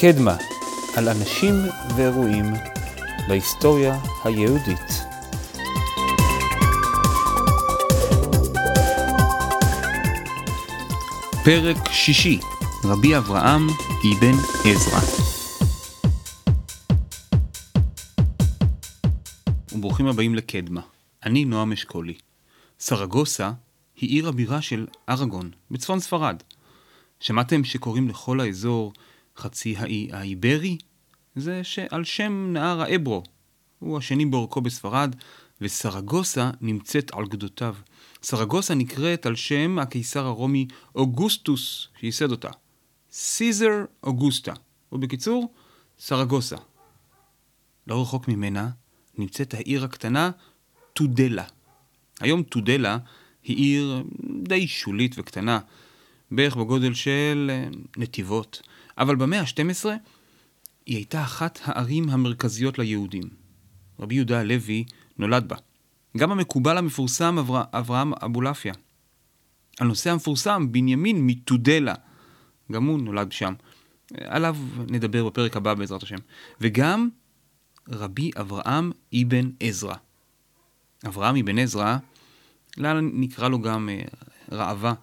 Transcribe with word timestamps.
קדמה, 0.00 0.36
על 0.96 1.08
אנשים 1.08 1.54
ואירועים 1.96 2.44
בהיסטוריה 3.28 3.98
היהודית. 4.24 4.78
פרק 11.44 11.76
שישי, 11.90 12.40
רבי 12.84 13.16
אברהם 13.16 13.66
אבן 14.12 14.34
עזרא. 14.64 15.00
וברוכים 19.72 20.06
הבאים 20.06 20.34
לקדמה. 20.34 20.80
אני 21.24 21.44
נועם 21.44 21.72
אשכולי. 21.72 22.14
סרגוסה 22.80 23.52
היא 23.96 24.10
עיר 24.10 24.28
הבירה 24.28 24.62
של 24.62 24.86
ארגון, 25.08 25.50
בצפון 25.70 26.00
ספרד. 26.00 26.42
שמעתם 27.20 27.64
שקוראים 27.64 28.08
לכל 28.08 28.40
האזור 28.40 28.92
חצי 29.36 29.76
האי 29.76 30.08
האיברי? 30.12 30.78
זה 31.36 31.64
שעל 31.64 32.04
שם 32.04 32.50
נהר 32.52 32.80
האברו. 32.82 33.22
הוא 33.78 33.98
השני 33.98 34.26
באורכו 34.26 34.60
בספרד, 34.60 35.16
וסרגוסה 35.60 36.50
נמצאת 36.60 37.10
על 37.14 37.26
גדותיו. 37.26 37.74
סרגוסה 38.22 38.74
נקראת 38.74 39.26
על 39.26 39.36
שם 39.36 39.78
הקיסר 39.78 40.26
הרומי 40.26 40.66
אוגוסטוס, 40.94 41.88
שייסד 42.00 42.30
אותה. 42.30 42.50
סיזר 43.12 43.84
אוגוסטה, 44.02 44.52
ובקיצור, 44.92 45.54
סרגוסה. 45.98 46.56
לא 47.86 48.02
רחוק 48.02 48.28
ממנה 48.28 48.70
נמצאת 49.18 49.54
העיר 49.54 49.84
הקטנה 49.84 50.30
טודלה. 50.92 51.44
היום 52.20 52.42
טודלה 52.42 52.98
היא 53.42 53.56
עיר 53.56 54.04
די 54.42 54.68
שולית 54.68 55.14
וקטנה, 55.18 55.58
בערך 56.30 56.56
בגודל 56.56 56.94
של 56.94 57.50
אה, 57.50 57.68
נתיבות, 57.96 58.62
אבל 58.98 59.16
במאה 59.16 59.40
ה-12 59.40 59.86
היא 60.86 60.96
הייתה 60.96 61.22
אחת 61.22 61.60
הערים 61.64 62.08
המרכזיות 62.08 62.78
ליהודים. 62.78 63.28
רבי 64.00 64.14
יהודה 64.14 64.40
הלוי 64.40 64.84
נולד 65.18 65.48
בה. 65.48 65.56
גם 66.16 66.32
המקובל 66.32 66.78
המפורסם 66.78 67.38
אבר... 67.38 67.62
אברהם 67.72 68.12
אבולעפיה. 68.14 68.74
הנושא 69.80 70.10
המפורסם, 70.10 70.72
בנימין 70.72 71.26
מטודלה, 71.26 71.94
גם 72.72 72.84
הוא 72.86 72.98
נולד 73.00 73.32
שם. 73.32 73.54
עליו 74.14 74.56
נדבר 74.90 75.26
בפרק 75.26 75.56
הבא 75.56 75.74
בעזרת 75.74 76.02
השם. 76.02 76.18
וגם 76.60 77.08
רבי 77.88 78.30
אברהם 78.40 78.92
אבן 79.14 79.50
עזרא. 79.60 79.94
אברהם 81.06 81.36
אבן 81.36 81.58
עזרא, 81.58 81.96
לאן 82.76 83.10
נקרא 83.14 83.48
לו 83.48 83.60
גם 83.60 83.88
אה, 83.88 84.02
ראווה, 84.52 84.94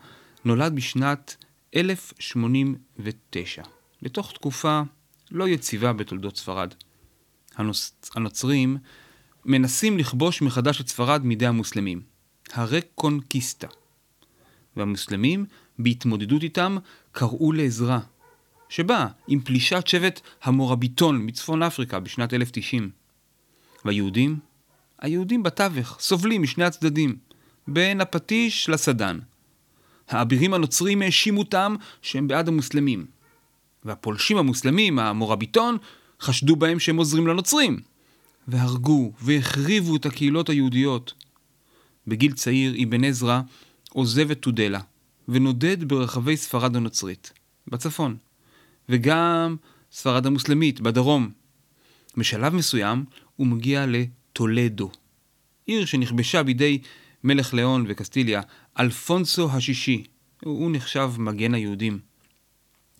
נולד 0.46 0.76
בשנת 0.76 1.36
1089, 1.76 3.64
לתוך 4.02 4.32
תקופה 4.32 4.82
לא 5.32 5.48
יציבה 5.48 5.94
בתולדות 5.94 6.38
ספרד. 6.38 6.74
הנוצ... 7.56 7.94
הנוצרים 8.16 8.78
מנסים 9.46 9.98
לכבוש 9.98 10.42
מחדש 10.42 10.82
את 10.82 10.88
ספרד 10.88 11.26
מידי 11.26 11.46
המוסלמים, 11.46 12.02
הרקונקיסטה. 12.54 13.68
והמוסלמים, 14.76 15.46
בהתמודדות 15.80 16.44
איתם, 16.44 16.78
קראו 17.12 17.52
לעזרה, 17.52 18.00
שבאה 18.70 19.08
עם 19.28 19.42
פלישת 19.42 19.88
שבט 19.88 20.22
המורביטון 20.44 21.22
מצפון 21.26 21.64
אפריקה 21.64 22.00
בשנת 22.00 22.34
1090. 22.34 22.90
והיהודים? 23.86 24.40
היהודים 25.00 25.44
בתווך, 25.44 25.98
סובלים 26.00 26.42
משני 26.42 26.64
הצדדים, 26.64 27.18
בין 27.68 28.02
הפטיש 28.02 28.70
לסדן. 28.70 29.20
האבירים 30.10 30.54
הנוצרים 30.54 31.02
האשימו 31.02 31.40
אותם 31.40 31.76
שהם 32.02 32.28
בעד 32.28 32.48
המוסלמים. 32.48 33.06
והפולשים 33.86 34.38
המוסלמים, 34.38 35.00
המורביטון, 35.00 35.78
חשדו 36.22 36.56
בהם 36.56 36.80
שהם 36.80 36.98
עוזרים 36.98 37.28
לנוצרים. 37.28 37.80
והרגו 38.48 39.12
והחריבו 39.22 39.96
את 39.96 40.06
הקהילות 40.06 40.50
היהודיות. 40.50 41.14
בגיל 42.08 42.34
צעיר 42.34 42.84
אבן 42.84 43.04
עזרא 43.04 43.42
עוזב 43.94 44.32
את 44.32 44.40
טודלה, 44.40 44.80
ונודד 45.28 45.84
ברחבי 45.84 46.38
ספרד 46.38 46.76
הנוצרית, 46.76 47.34
בצפון, 47.68 48.18
וגם 48.90 49.56
ספרד 49.92 50.26
המוסלמית, 50.26 50.82
בדרום. 50.82 51.30
בשלב 52.18 52.54
מסוים 52.54 53.06
הוא 53.36 53.48
מגיע 53.48 53.86
לטולדו, 53.88 54.92
עיר 55.66 55.86
שנכבשה 55.86 56.44
בידי 56.44 56.82
מלך 57.24 57.54
ליאון 57.54 57.86
וקסטיליה, 57.88 58.42
אלפונסו 58.80 59.52
השישי. 59.52 60.04
הוא 60.44 60.72
נחשב 60.72 61.12
מגן 61.18 61.54
היהודים. 61.54 62.00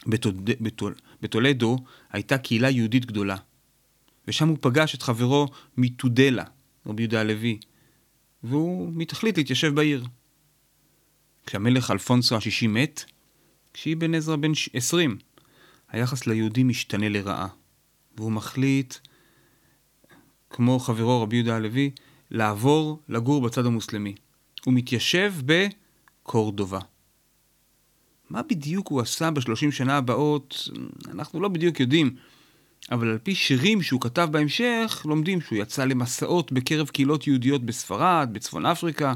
בטוד... 0.08 0.50
בטול... 0.62 0.96
בטולדו 1.22 1.78
הייתה 2.12 2.38
קהילה 2.38 2.70
יהודית 2.70 3.06
גדולה, 3.06 3.36
ושם 4.28 4.48
הוא 4.48 4.58
פגש 4.62 4.96
את 4.96 5.02
חברו 5.02 5.48
מטודלה, 5.78 6.44
רבי 6.86 7.04
יהודה 7.04 7.22
הלוי, 7.22 7.60
והוא 8.44 8.92
מתחליט 8.96 9.38
להתיישב 9.38 9.76
בעיר. 9.76 10.06
כשהמלך 11.46 11.92
אלפונסו 11.92 12.36
השישי 12.36 12.68
מת, 12.68 13.04
כשאבן 13.74 14.16
עזרא 14.16 14.36
בן 14.36 14.52
עשרים, 14.74 15.18
היחס 15.90 16.28
ליהודים 16.28 16.68
משתנה 16.68 17.10
לרעה, 17.10 17.48
והוא 18.18 18.32
מחליט, 18.32 18.96
כמו 20.50 20.80
חברו 20.80 21.22
רבי 21.22 21.36
יהודה 21.36 21.56
הלוי, 21.56 21.92
לעבור 22.32 23.00
לגור 23.10 23.42
בצד 23.42 23.66
המוסלמי. 23.66 24.16
הוא 24.66 24.74
מתיישב 24.74 25.34
בקורדובה. 25.46 26.80
מה 28.32 28.42
בדיוק 28.42 28.88
הוא 28.88 29.02
עשה 29.02 29.32
בשלושים 29.32 29.72
שנה 29.72 29.98
הבאות, 29.98 30.70
אנחנו 31.12 31.42
לא 31.42 31.48
בדיוק 31.48 31.80
יודעים, 31.80 32.16
אבל 32.92 33.08
על 33.08 33.18
פי 33.18 33.36
שירים 33.36 33.82
שהוא 33.82 34.02
כתב 34.02 34.28
בהמשך, 34.32 35.06
לומדים 35.06 35.42
שהוא 35.42 35.58
יצא 35.58 35.86
למסעות 35.86 36.52
בקרב 36.52 36.88
קהילות 36.88 37.28
יהודיות 37.28 37.66
בספרד, 37.66 38.30
בצפון 38.32 38.66
אפריקה. 38.66 39.14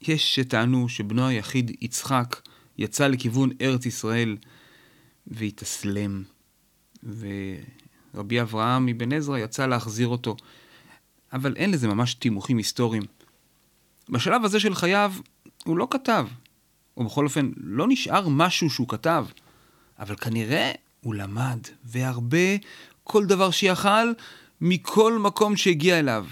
יש 0.00 0.34
שטענו 0.34 0.88
שבנו 0.88 1.26
היחיד 1.26 1.76
יצחק 1.80 2.40
יצא 2.78 3.06
לכיוון 3.06 3.50
ארץ 3.60 3.86
ישראל 3.86 4.36
והתאסלם, 5.26 6.22
ורבי 8.14 8.40
אברהם 8.40 8.86
מבן 8.86 9.12
עזרא 9.12 9.38
יצא 9.38 9.66
להחזיר 9.66 10.08
אותו. 10.08 10.36
אבל 11.32 11.56
אין 11.56 11.70
לזה 11.70 11.88
ממש 11.88 12.14
תימוכים 12.14 12.58
היסטוריים. 12.58 13.02
בשלב 14.08 14.44
הזה 14.44 14.60
של 14.60 14.74
חייו 14.74 15.12
הוא 15.64 15.76
לא 15.76 15.88
כתב, 15.90 16.26
או 16.96 17.04
בכל 17.04 17.24
אופן 17.24 17.50
לא 17.56 17.86
נשאר 17.88 18.28
משהו 18.28 18.70
שהוא 18.70 18.88
כתב, 18.88 19.26
אבל 19.98 20.16
כנראה 20.16 20.72
הוא 21.00 21.14
למד, 21.14 21.58
והרבה, 21.84 22.56
כל 23.04 23.26
דבר 23.26 23.50
שיכל, 23.50 24.12
מכל 24.60 25.18
מקום 25.18 25.56
שהגיע 25.56 25.98
אליו. 25.98 26.26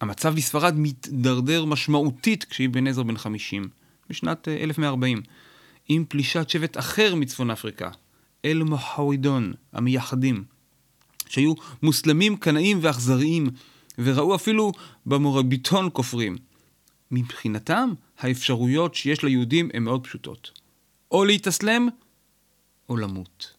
המצב 0.00 0.34
בספרד 0.34 0.74
מתדרדר 0.76 1.64
משמעותית 1.64 2.44
כשאבן 2.44 2.86
עזר 2.86 3.02
בן 3.02 3.16
50, 3.16 3.68
בשנת 4.10 4.48
1140, 4.48 5.18
אה, 5.18 5.22
עם 5.88 6.04
פלישת 6.08 6.48
שבט 6.48 6.78
אחר 6.78 7.14
מצפון 7.14 7.50
אפריקה, 7.50 7.90
אל 8.44 8.62
מוחאוידון, 8.62 9.52
המייחדים. 9.72 10.44
שהיו 11.28 11.54
מוסלמים, 11.82 12.36
קנאים 12.36 12.78
ואכזריים, 12.82 13.50
וראו 13.98 14.34
אפילו 14.34 14.72
במורביטון 15.06 15.88
כופרים. 15.92 16.36
מבחינתם, 17.12 17.92
האפשרויות 18.18 18.94
שיש 18.94 19.22
ליהודים 19.22 19.70
הן 19.74 19.82
מאוד 19.82 20.04
פשוטות. 20.04 20.60
או 21.10 21.24
להתאסלם, 21.24 21.88
או 22.88 22.96
למות. 22.96 23.54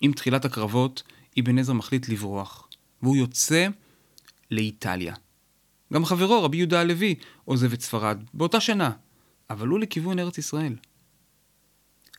עם 0.00 0.12
תחילת 0.12 0.44
הקרבות, 0.44 1.02
אבן 1.40 1.58
עזרא 1.58 1.74
מחליט 1.74 2.08
לברוח, 2.08 2.68
והוא 3.02 3.16
יוצא 3.16 3.66
לאיטליה. 4.50 5.14
גם 5.92 6.04
חברו, 6.04 6.42
רבי 6.42 6.56
יהודה 6.56 6.80
הלוי, 6.80 7.14
עוזב 7.44 7.72
את 7.72 7.80
ספרד 7.80 8.18
באותה 8.34 8.60
שנה, 8.60 8.90
אבל 9.50 9.68
הוא 9.68 9.78
לכיוון 9.78 10.18
ארץ 10.18 10.38
ישראל. 10.38 10.76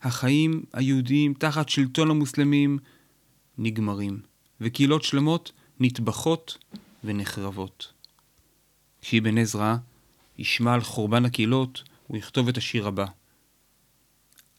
החיים 0.02 0.64
היהודיים 0.74 1.34
תחת 1.34 1.70
שלטון 1.70 2.10
המוסלמים 2.10 2.78
נגמרים. 3.58 4.22
וקהילות 4.62 5.04
שלמות 5.04 5.52
נטבחות 5.80 6.58
ונחרבות. 7.04 7.94
כשאבן 9.02 9.38
עזרא 9.38 9.76
ישמע 10.38 10.74
על 10.74 10.82
חורבן 10.82 11.26
הקהילות, 11.26 11.84
הוא 12.08 12.18
יכתוב 12.18 12.48
את 12.48 12.58
השיר 12.58 12.88
הבא: 12.88 13.06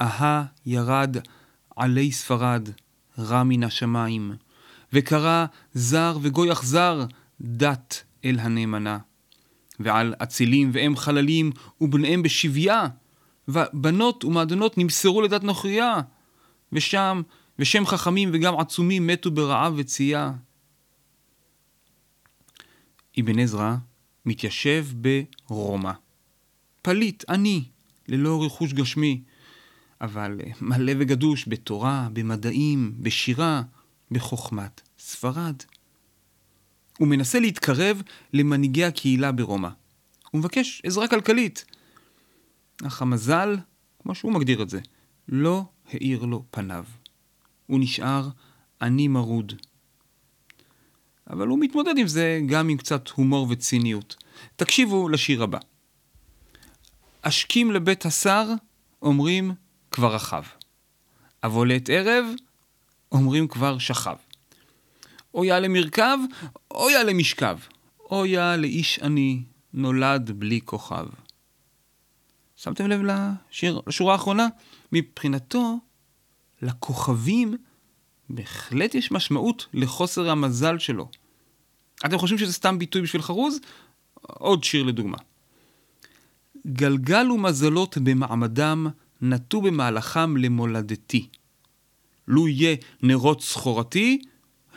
אהה 0.01 0.45
ירד 0.67 1.17
עלי 1.77 2.13
ספרד, 2.13 2.69
רע 3.19 3.43
מן 3.43 3.65
השמיים, 3.65 4.33
וקרא 4.93 5.47
זר 5.75 6.19
וגוי 6.23 6.53
אכזר, 6.53 7.07
דת 7.41 8.05
אל 8.25 8.39
הנאמנה. 8.39 8.99
ועל 9.81 10.15
אצילים 10.23 10.71
ואם 10.73 10.97
חללים 10.97 11.53
ובניהם 11.81 12.23
בשביה, 12.23 12.87
ובנות 13.49 14.25
ומעדנות 14.25 14.79
נמסרו 14.79 15.23
לדת 15.23 15.43
נוכריה, 15.43 16.01
ושם 16.73 17.23
ושם 17.59 17.87
חכמים 17.87 18.31
וגם 18.33 18.59
עצומים 18.59 19.07
מתו 19.07 19.31
ברעב 19.31 19.75
וצייה. 19.77 20.33
אבן 23.21 23.39
עזרא 23.39 23.77
מתיישב 24.27 24.87
ברומא. 25.49 25.93
פליט, 26.83 27.25
עני, 27.31 27.65
ללא 28.09 28.45
רכוש 28.45 28.73
גשמי, 28.73 29.23
אבל 30.01 30.41
מלא 30.61 30.93
וגדוש 30.99 31.45
בתורה, 31.49 32.09
במדעים, 32.13 32.95
בשירה, 32.99 33.63
בחוכמת 34.11 34.81
ספרד. 34.99 35.57
הוא 36.99 37.09
מנסה 37.09 37.41
להתקרב 37.41 38.03
למנהיגי 38.33 38.85
הקהילה 38.85 39.33
ברומא. 39.33 39.69
הוא 40.31 40.39
מבקש 40.39 40.83
עזרה 40.85 41.09
כלכלית. 41.09 41.65
אך 42.87 43.03
המזל, 43.03 43.57
כמו 44.03 44.15
שהוא 44.15 44.33
מגדיר 44.33 44.63
את 44.63 44.71
זה, 44.71 44.81
לא 45.29 45.65
האיר 45.91 46.25
לו 46.25 46.45
פניו. 46.51 46.85
הוא 47.67 47.81
נשאר 47.81 48.29
עני 48.81 49.09
מרוד. 49.09 49.53
אבל 51.31 51.47
הוא 51.47 51.59
מתמודד 51.59 51.99
עם 51.99 52.07
זה 52.07 52.41
גם 52.47 52.69
עם 52.69 52.77
קצת 52.77 53.09
הומור 53.09 53.47
וציניות. 53.51 54.17
תקשיבו 54.57 55.09
לשיר 55.09 55.43
הבא. 55.43 55.59
אשכים 57.23 57.73
לבית 57.73 58.07
השר, 58.07 58.49
אומרים 59.03 59.55
כבר 59.91 60.15
רכב. 60.15 60.43
אבוא 61.45 61.67
לעת 61.67 61.91
ערב, 61.91 62.25
אומרים 63.13 63.49
כבר 63.49 63.79
שכב. 63.79 64.17
אויה 65.35 65.61
למרכב, 65.61 66.19
אויה 66.71 67.05
למשכב. 67.05 67.59
אויה 68.11 68.57
לאיש 68.57 68.99
עני, 68.99 69.43
נולד 69.75 70.31
בלי 70.31 70.61
כוכב. 70.65 71.07
שמתם 72.57 72.87
לב 72.87 73.01
לשיר, 73.03 73.81
לשורה 73.87 74.13
האחרונה? 74.13 74.47
מבחינתו, 74.93 75.79
לכוכבים 76.63 77.57
בהחלט 78.31 78.95
יש 78.95 79.13
משמעות 79.13 79.67
לחוסר 79.75 80.31
המזל 80.31 80.79
שלו. 80.79 81.09
אתם 82.07 82.19
חושבים 82.19 82.39
שזה 82.39 82.53
סתם 82.53 82.79
ביטוי 82.79 83.03
בשביל 83.03 83.23
חרוז? 83.23 83.59
עוד 84.23 84.65
שיר 84.65 84.83
לדוגמה. 84.83 85.19
גלגל 86.67 87.31
ומזלות 87.31 87.99
במעמדם 87.99 88.87
נטו 89.23 89.61
במהלכם 89.61 90.37
למולדתי. 90.37 91.29
לו 92.29 92.49
יהיה 92.49 92.77
נרות 93.03 93.43
סחורתי, 93.43 94.23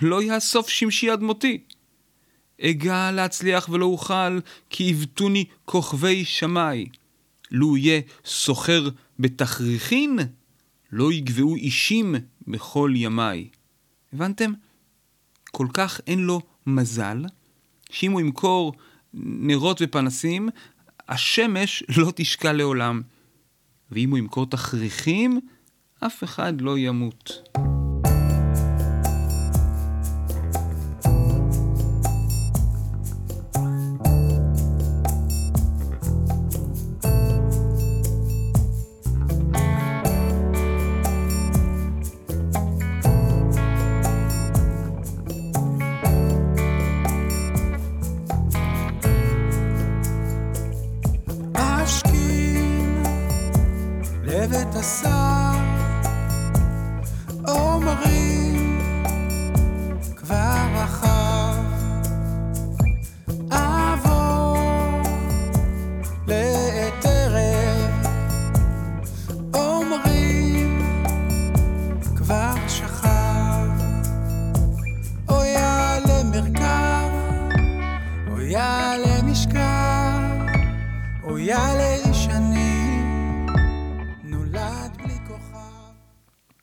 לא 0.02 0.24
יאסוף 0.24 0.70
שמשי 0.70 1.10
עד 1.10 1.22
מותי. 1.22 1.64
אגע 2.62 3.12
להצליח 3.12 3.70
ולא 3.72 3.86
אוכל, 3.86 4.40
כי 4.70 4.84
עיוותוני 4.84 5.46
כוכבי 5.66 6.26
שמי. 6.26 6.86
לו 7.52 7.78
יהיה 7.78 8.02
סוחר 8.26 8.90
בתכריכין, 9.20 10.20
לא 10.92 11.14
יגבעו 11.14 11.56
אישים 11.56 12.16
בכל 12.52 12.94
ימיי. 12.96 13.48
הבנתם? 14.14 14.52
כל 15.52 15.68
כך 15.74 16.02
אין 16.08 16.20
לו 16.20 16.42
מזל, 16.68 17.26
שאם 17.90 18.12
הוא 18.12 18.22
ימכור 18.22 18.74
נרות 19.14 19.82
ופנסים, 19.84 20.50
השמש 21.10 21.84
לא 21.98 22.12
תשקע 22.16 22.54
לעולם. 22.54 23.02
ואם 23.92 24.10
הוא 24.10 24.18
ימכור 24.18 24.46
תכריכים, 24.46 25.40
אף 26.00 26.24
אחד 26.24 26.62
לא 26.62 26.78
ימות. 26.78 27.32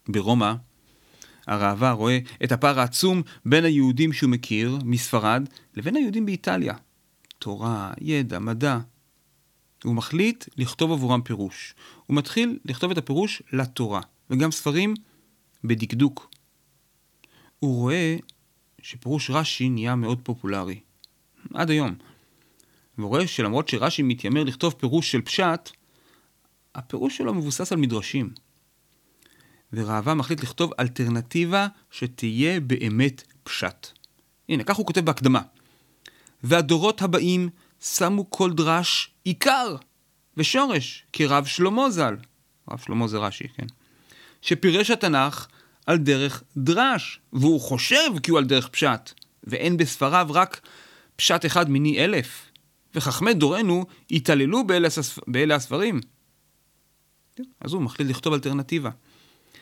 ברומא, 0.08 0.54
הראווה 1.46 1.92
רואה 1.92 2.18
את 2.44 2.52
הפער 2.52 2.80
העצום 2.80 3.22
בין 3.44 3.64
היהודים 3.64 4.12
שהוא 4.12 4.30
מכיר, 4.30 4.78
מספרד, 4.84 5.48
לבין 5.76 5.96
היהודים 5.96 6.26
באיטליה. 6.26 6.74
תורה, 7.38 7.92
ידע, 8.00 8.38
מדע. 8.38 8.78
הוא 9.84 9.94
מחליט 9.94 10.44
לכתוב 10.56 10.92
עבורם 10.92 11.22
פירוש. 11.22 11.74
הוא 12.06 12.16
מתחיל 12.16 12.58
לכתוב 12.64 12.90
את 12.90 12.98
הפירוש 12.98 13.42
לתורה, 13.52 14.00
וגם 14.30 14.50
ספרים 14.50 14.94
בדקדוק. 15.64 16.30
הוא 17.58 17.74
רואה 17.74 18.16
שפירוש 18.82 19.30
רש"י 19.30 19.68
נהיה 19.68 19.94
מאוד 19.94 20.20
פופולרי. 20.22 20.80
עד 21.54 21.70
היום. 21.70 21.94
והוא 22.98 23.08
רואה 23.08 23.26
שלמרות 23.26 23.68
שרש"י 23.68 24.02
מתיימר 24.02 24.44
לכתוב 24.44 24.74
פירוש 24.78 25.12
של 25.12 25.20
פשט, 25.20 25.70
הפירוש 26.74 27.16
שלו 27.16 27.34
מבוסס 27.34 27.72
על 27.72 27.78
מדרשים. 27.78 28.30
וראווה 29.72 30.14
מחליט 30.14 30.42
לכתוב 30.42 30.72
אלטרנטיבה 30.80 31.66
שתהיה 31.90 32.60
באמת 32.60 33.22
פשט. 33.42 33.86
הנה, 34.48 34.64
כך 34.64 34.76
הוא 34.76 34.86
כותב 34.86 35.00
בהקדמה. 35.00 35.40
והדורות 36.42 37.02
הבאים 37.02 37.48
שמו 37.80 38.30
כל 38.30 38.52
דרש 38.52 39.10
עיקר 39.24 39.76
ושורש, 40.36 41.04
כרב 41.12 41.44
שלמה 41.44 41.90
ז"ל. 41.90 42.16
רב 42.70 42.78
שלמה 42.78 43.08
זה 43.08 43.18
רש"י, 43.18 43.48
כן? 43.48 43.66
שפירש 44.42 44.90
התנ"ך 44.90 45.46
על 45.86 45.98
דרך 45.98 46.42
דרש, 46.56 47.20
והוא 47.32 47.60
חושב 47.60 48.18
כי 48.22 48.30
הוא 48.30 48.38
על 48.38 48.44
דרך 48.44 48.68
פשט, 48.68 49.12
ואין 49.44 49.76
בספריו 49.76 50.28
רק 50.30 50.60
פשט 51.16 51.46
אחד 51.46 51.70
מיני 51.70 52.04
אלף. 52.04 52.50
וחכמי 52.94 53.34
דורנו 53.34 53.86
התעללו 54.10 54.66
באלה, 54.66 54.86
הספ... 54.86 55.18
באלה 55.26 55.54
הספרים. 55.54 56.00
אז 57.60 57.72
הוא 57.72 57.82
מחליט 57.82 58.08
לכתוב 58.08 58.32
אלטרנטיבה. 58.32 58.90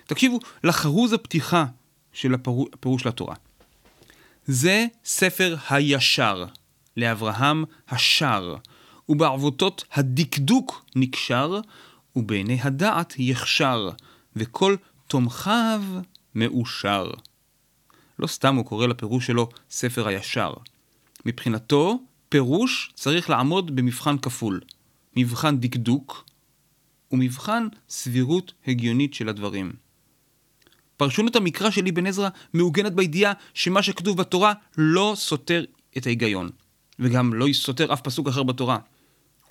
תקשיבו 0.06 0.40
לחרוז 0.64 1.12
הפתיחה 1.12 1.64
של 2.12 2.34
הפירוש, 2.34 3.06
לתורה. 3.06 3.34
זה 4.46 4.86
ספר 5.04 5.56
הישר, 5.70 6.44
לאברהם 6.96 7.64
השר, 7.88 8.56
ובעבותות 9.08 9.84
הדקדוק 9.92 10.84
נקשר, 10.96 11.60
ובעיני 12.16 12.58
הדעת 12.62 13.14
יחשר, 13.18 13.90
וכל 14.36 14.76
תומכיו 15.08 15.82
מאושר. 16.34 17.10
לא 18.18 18.26
סתם 18.26 18.56
הוא 18.56 18.64
קורא 18.64 18.86
לפירוש 18.86 19.26
שלו 19.26 19.48
ספר 19.70 20.08
הישר. 20.08 20.52
מבחינתו, 21.26 21.98
פירוש 22.28 22.90
צריך 22.94 23.30
לעמוד 23.30 23.76
במבחן 23.76 24.18
כפול. 24.18 24.60
מבחן 25.16 25.56
דקדוק 25.60 26.24
ומבחן 27.12 27.68
סבירות 27.88 28.52
הגיונית 28.66 29.14
של 29.14 29.28
הדברים. 29.28 29.72
פרשנות 30.96 31.36
המקרא 31.36 31.70
של 31.70 31.86
אבן 31.88 32.06
עזרא 32.06 32.28
מעוגנת 32.54 32.92
בידיעה 32.92 33.32
שמה 33.54 33.82
שכתוב 33.82 34.16
בתורה 34.16 34.52
לא 34.78 35.12
סותר 35.16 35.64
את 35.96 36.06
ההיגיון, 36.06 36.50
וגם 36.98 37.34
לא 37.34 37.46
סותר 37.52 37.92
אף 37.92 38.00
פסוק 38.00 38.28
אחר 38.28 38.42
בתורה. 38.42 38.78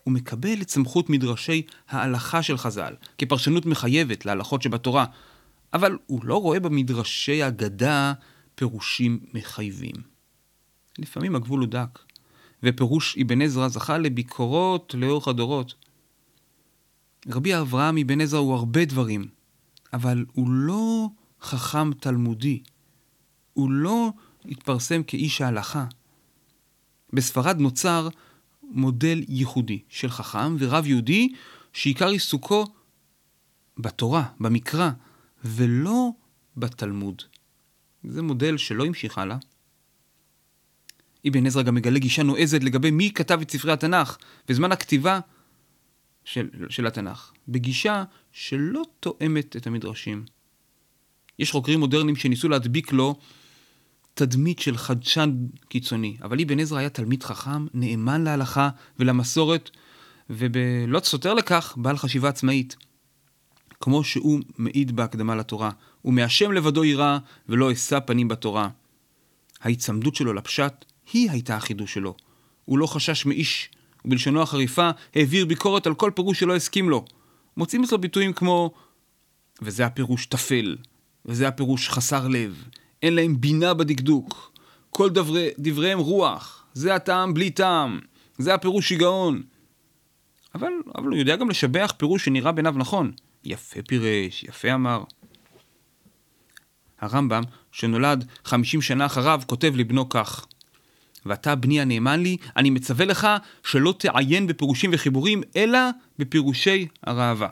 הוא 0.03 0.13
מקבל 0.13 0.61
את 0.61 0.69
סמכות 0.69 1.09
מדרשי 1.09 1.61
ההלכה 1.89 2.43
של 2.43 2.57
חז"ל, 2.57 2.93
כפרשנות 3.17 3.65
מחייבת 3.65 4.25
להלכות 4.25 4.61
שבתורה, 4.61 5.05
אבל 5.73 5.97
הוא 6.05 6.25
לא 6.25 6.41
רואה 6.41 6.59
במדרשי 6.59 7.47
אגדה 7.47 8.13
פירושים 8.55 9.19
מחייבים. 9.33 9.95
לפעמים 10.99 11.35
הגבול 11.35 11.59
הוא 11.59 11.67
דק, 11.67 11.99
ופירוש 12.63 13.17
אבן 13.17 13.41
עזרא 13.41 13.67
זכה 13.67 13.97
לביקורות 13.97 14.95
לאורך 14.97 15.27
הדורות. 15.27 15.73
רבי 17.29 17.57
אברהם 17.57 17.97
אבן 17.97 18.21
עזרא 18.21 18.39
הוא 18.39 18.53
הרבה 18.53 18.85
דברים, 18.85 19.27
אבל 19.93 20.25
הוא 20.33 20.49
לא 20.49 21.07
חכם 21.45 21.93
תלמודי. 21.93 22.63
הוא 23.53 23.71
לא 23.71 24.11
התפרסם 24.45 25.03
כאיש 25.03 25.41
ההלכה. 25.41 25.85
בספרד 27.13 27.59
נוצר 27.59 28.09
מודל 28.63 29.23
ייחודי 29.27 29.79
של 29.89 30.09
חכם 30.09 30.55
ורב 30.59 30.87
יהודי 30.87 31.33
שעיקר 31.73 32.07
עיסוקו 32.07 32.65
בתורה, 33.77 34.23
במקרא, 34.39 34.89
ולא 35.43 36.09
בתלמוד. 36.57 37.21
זה 38.03 38.21
מודל 38.21 38.57
שלא 38.57 38.85
המשיך 38.85 39.17
הלאה. 39.17 39.37
אבן 41.27 41.45
עזרא 41.45 41.61
גם 41.61 41.75
מגלה 41.75 41.99
גישה 41.99 42.23
נועזת 42.23 42.63
לגבי 42.63 42.91
מי 42.91 43.11
כתב 43.15 43.39
את 43.41 43.51
ספרי 43.51 43.71
התנ"ך, 43.71 44.17
וזמן 44.49 44.71
הכתיבה 44.71 45.19
של, 46.23 46.49
של 46.69 46.87
התנ"ך, 46.87 47.31
בגישה 47.47 48.03
שלא 48.31 48.81
תואמת 48.99 49.55
את 49.55 49.67
המדרשים. 49.67 50.25
יש 51.39 51.51
חוקרים 51.51 51.79
מודרניים 51.79 52.15
שניסו 52.15 52.49
להדביק 52.49 52.91
לו 52.91 53.15
תדמית 54.13 54.59
של 54.59 54.77
חדשן 54.77 55.35
קיצוני, 55.69 56.17
אבל 56.23 56.41
אבן 56.41 56.59
עזרא 56.59 56.79
היה 56.79 56.89
תלמיד 56.89 57.23
חכם, 57.23 57.65
נאמן 57.73 58.23
להלכה 58.23 58.69
ולמסורת, 58.99 59.69
ולא 60.29 60.99
סותר 60.99 61.33
לכך, 61.33 61.73
בעל 61.77 61.97
חשיבה 61.97 62.29
עצמאית. 62.29 62.75
כמו 63.81 64.03
שהוא 64.03 64.39
מעיד 64.57 64.95
בהקדמה 64.95 65.35
לתורה, 65.35 65.69
ומהשם 66.05 66.51
לבדו 66.51 66.83
יירא, 66.83 67.17
ולא 67.49 67.71
אשא 67.71 67.99
פנים 67.99 68.27
בתורה. 68.27 68.69
ההיצמדות 69.61 70.15
שלו 70.15 70.33
לפשט, 70.33 70.85
היא 71.13 71.31
הייתה 71.31 71.55
החידוש 71.55 71.93
שלו. 71.93 72.15
הוא 72.65 72.77
לא 72.77 72.87
חשש 72.87 73.25
מאיש, 73.25 73.69
ובלשונו 74.05 74.41
החריפה 74.41 74.89
העביר 75.15 75.45
ביקורת 75.45 75.87
על 75.87 75.93
כל 75.93 76.11
פירוש 76.15 76.39
שלא 76.39 76.55
הסכים 76.55 76.89
לו. 76.89 77.05
מוצאים 77.57 77.83
אצלו 77.83 77.97
ביטויים 77.97 78.33
כמו 78.33 78.71
וזה 79.61 79.85
הפירוש 79.85 80.25
טפל, 80.25 80.77
וזה 81.25 81.47
הפירוש 81.47 81.89
חסר 81.89 82.27
לב, 82.27 82.63
אין 83.03 83.15
להם 83.15 83.41
בינה 83.41 83.73
בדקדוק, 83.73 84.51
כל 84.89 85.09
דברי, 85.09 85.49
דבריהם 85.59 85.99
רוח, 85.99 86.65
זה 86.73 86.95
הטעם 86.95 87.33
בלי 87.33 87.49
טעם, 87.49 87.99
זה 88.37 88.53
הפירוש 88.53 88.87
שיגעון. 88.87 89.43
אבל, 90.55 90.71
אבל 90.97 91.07
הוא 91.07 91.17
יודע 91.17 91.35
גם 91.35 91.49
לשבח 91.49 91.93
פירוש 91.97 92.25
שנראה 92.25 92.51
בעיניו 92.51 92.73
נכון. 92.77 93.11
יפה 93.43 93.79
פירש, 93.87 94.43
יפה 94.43 94.73
אמר. 94.73 95.03
הרמב"ם, 97.01 97.43
שנולד 97.71 98.25
50 98.45 98.81
שנה 98.81 99.05
אחריו, 99.05 99.41
כותב 99.45 99.73
לבנו 99.75 100.09
כך: 100.09 100.45
ואתה, 101.25 101.55
בני 101.55 101.81
הנאמן 101.81 102.19
לי, 102.19 102.37
אני 102.57 102.69
מצווה 102.69 103.05
לך 103.05 103.27
שלא 103.63 103.93
תעיין 103.99 104.47
בפירושים 104.47 104.89
וחיבורים, 104.93 105.41
אלא 105.55 105.79
בפירושי 106.19 106.87
הראווה. 107.03 107.47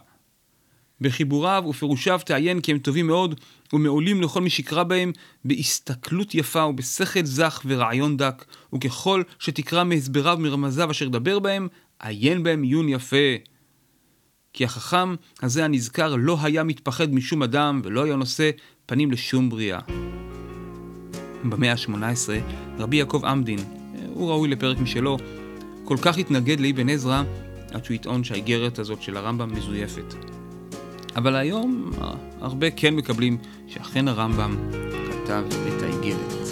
בחיבוריו 1.01 1.63
ופירושיו 1.69 2.19
תעיין 2.25 2.61
כי 2.61 2.71
הם 2.71 2.77
טובים 2.77 3.07
מאוד, 3.07 3.39
ומעולים 3.73 4.21
לכל 4.21 4.41
מי 4.41 4.49
שיקרא 4.49 4.83
בהם, 4.83 5.11
בהסתכלות 5.45 6.35
יפה 6.35 6.65
ובשכל 6.65 7.25
זך 7.25 7.61
ורעיון 7.65 8.17
דק, 8.17 8.45
וככל 8.73 9.23
שתקרא 9.39 9.83
מהסבריו 9.83 10.37
מרמזיו 10.39 10.91
אשר 10.91 11.07
דבר 11.07 11.39
בהם, 11.39 11.67
עיין 11.99 12.43
בהם 12.43 12.63
עיון 12.63 12.89
יפה. 12.89 13.35
כי 14.53 14.65
החכם 14.65 15.15
הזה 15.41 15.65
הנזכר 15.65 16.15
לא 16.15 16.37
היה 16.41 16.63
מתפחד 16.63 17.13
משום 17.13 17.43
אדם, 17.43 17.81
ולא 17.83 18.03
היה 18.03 18.15
נושא 18.15 18.49
פנים 18.85 19.11
לשום 19.11 19.49
בריאה. 19.49 19.79
במאה 21.43 21.71
ה-18, 21.71 22.29
רבי 22.77 22.95
יעקב 22.95 23.25
עמדין, 23.25 23.59
הוא 24.07 24.29
ראוי 24.29 24.49
לפרק 24.49 24.77
משלו, 24.79 25.17
כל 25.83 25.97
כך 26.01 26.17
התנגד 26.17 26.59
לאבן 26.59 26.89
עזרא, 26.89 27.23
עד 27.71 27.85
שהוא 27.85 27.95
יטעון 27.95 28.23
שהאיגרת 28.23 28.79
הזאת 28.79 29.01
של 29.01 29.17
הרמב"ם 29.17 29.53
מזויפת. 29.53 30.15
אבל 31.15 31.35
היום 31.35 31.91
הרבה 32.41 32.71
כן 32.71 32.95
מקבלים 32.95 33.37
שאכן 33.67 34.07
הרמב"ם 34.07 34.55
כתב 35.11 35.43
את 35.67 35.83
האיגרת. 35.83 36.43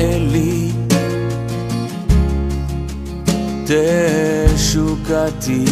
אלי 0.00 0.70
תשוקתי 4.56 5.64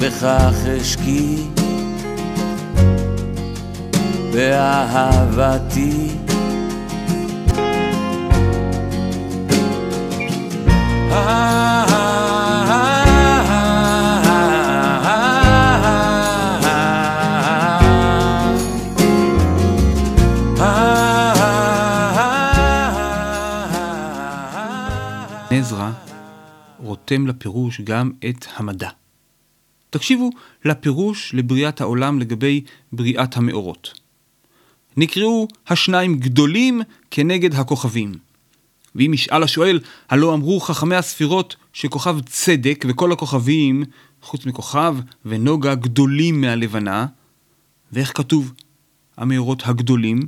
בכך 0.00 0.54
אשקי 0.80 1.36
באהבתי 4.32 6.10
עזרא 11.10 11.89
רותם 27.10 27.26
לפירוש 27.26 27.80
גם 27.80 28.10
את 28.28 28.46
המדע. 28.56 28.90
תקשיבו 29.90 30.30
לפירוש 30.64 31.34
לבריאת 31.34 31.80
העולם 31.80 32.18
לגבי 32.18 32.64
בריאת 32.92 33.36
המאורות. 33.36 34.00
נקראו 34.96 35.48
השניים 35.68 36.18
גדולים 36.18 36.80
כנגד 37.10 37.54
הכוכבים. 37.54 38.14
ואם 38.94 39.14
ישאל 39.14 39.42
השואל, 39.42 39.80
הלא 40.10 40.34
אמרו 40.34 40.60
חכמי 40.60 40.96
הספירות 40.96 41.56
שכוכב 41.72 42.20
צדק 42.20 42.84
וכל 42.88 43.12
הכוכבים, 43.12 43.84
חוץ 44.22 44.46
מכוכב 44.46 44.96
ונוגה, 45.24 45.74
גדולים 45.74 46.40
מהלבנה, 46.40 47.06
ואיך 47.92 48.16
כתוב 48.16 48.52
המאורות 49.16 49.62
הגדולים? 49.66 50.20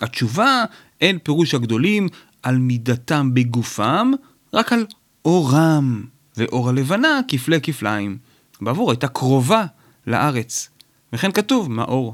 התשובה, 0.00 0.64
אין 1.00 1.18
פירוש 1.18 1.54
הגדולים 1.54 2.08
על 2.42 2.58
מידתם 2.58 3.34
בגופם, 3.34 4.10
רק 4.54 4.72
על 4.72 4.86
אורם, 5.24 6.04
ואור 6.38 6.68
הלבנה 6.68 7.20
כפלי 7.28 7.60
כפליים. 7.60 8.18
בעבור 8.60 8.90
הייתה 8.90 9.08
קרובה 9.08 9.64
לארץ, 10.06 10.68
וכן 11.12 11.32
כתוב 11.32 11.70
מאור. 11.70 12.12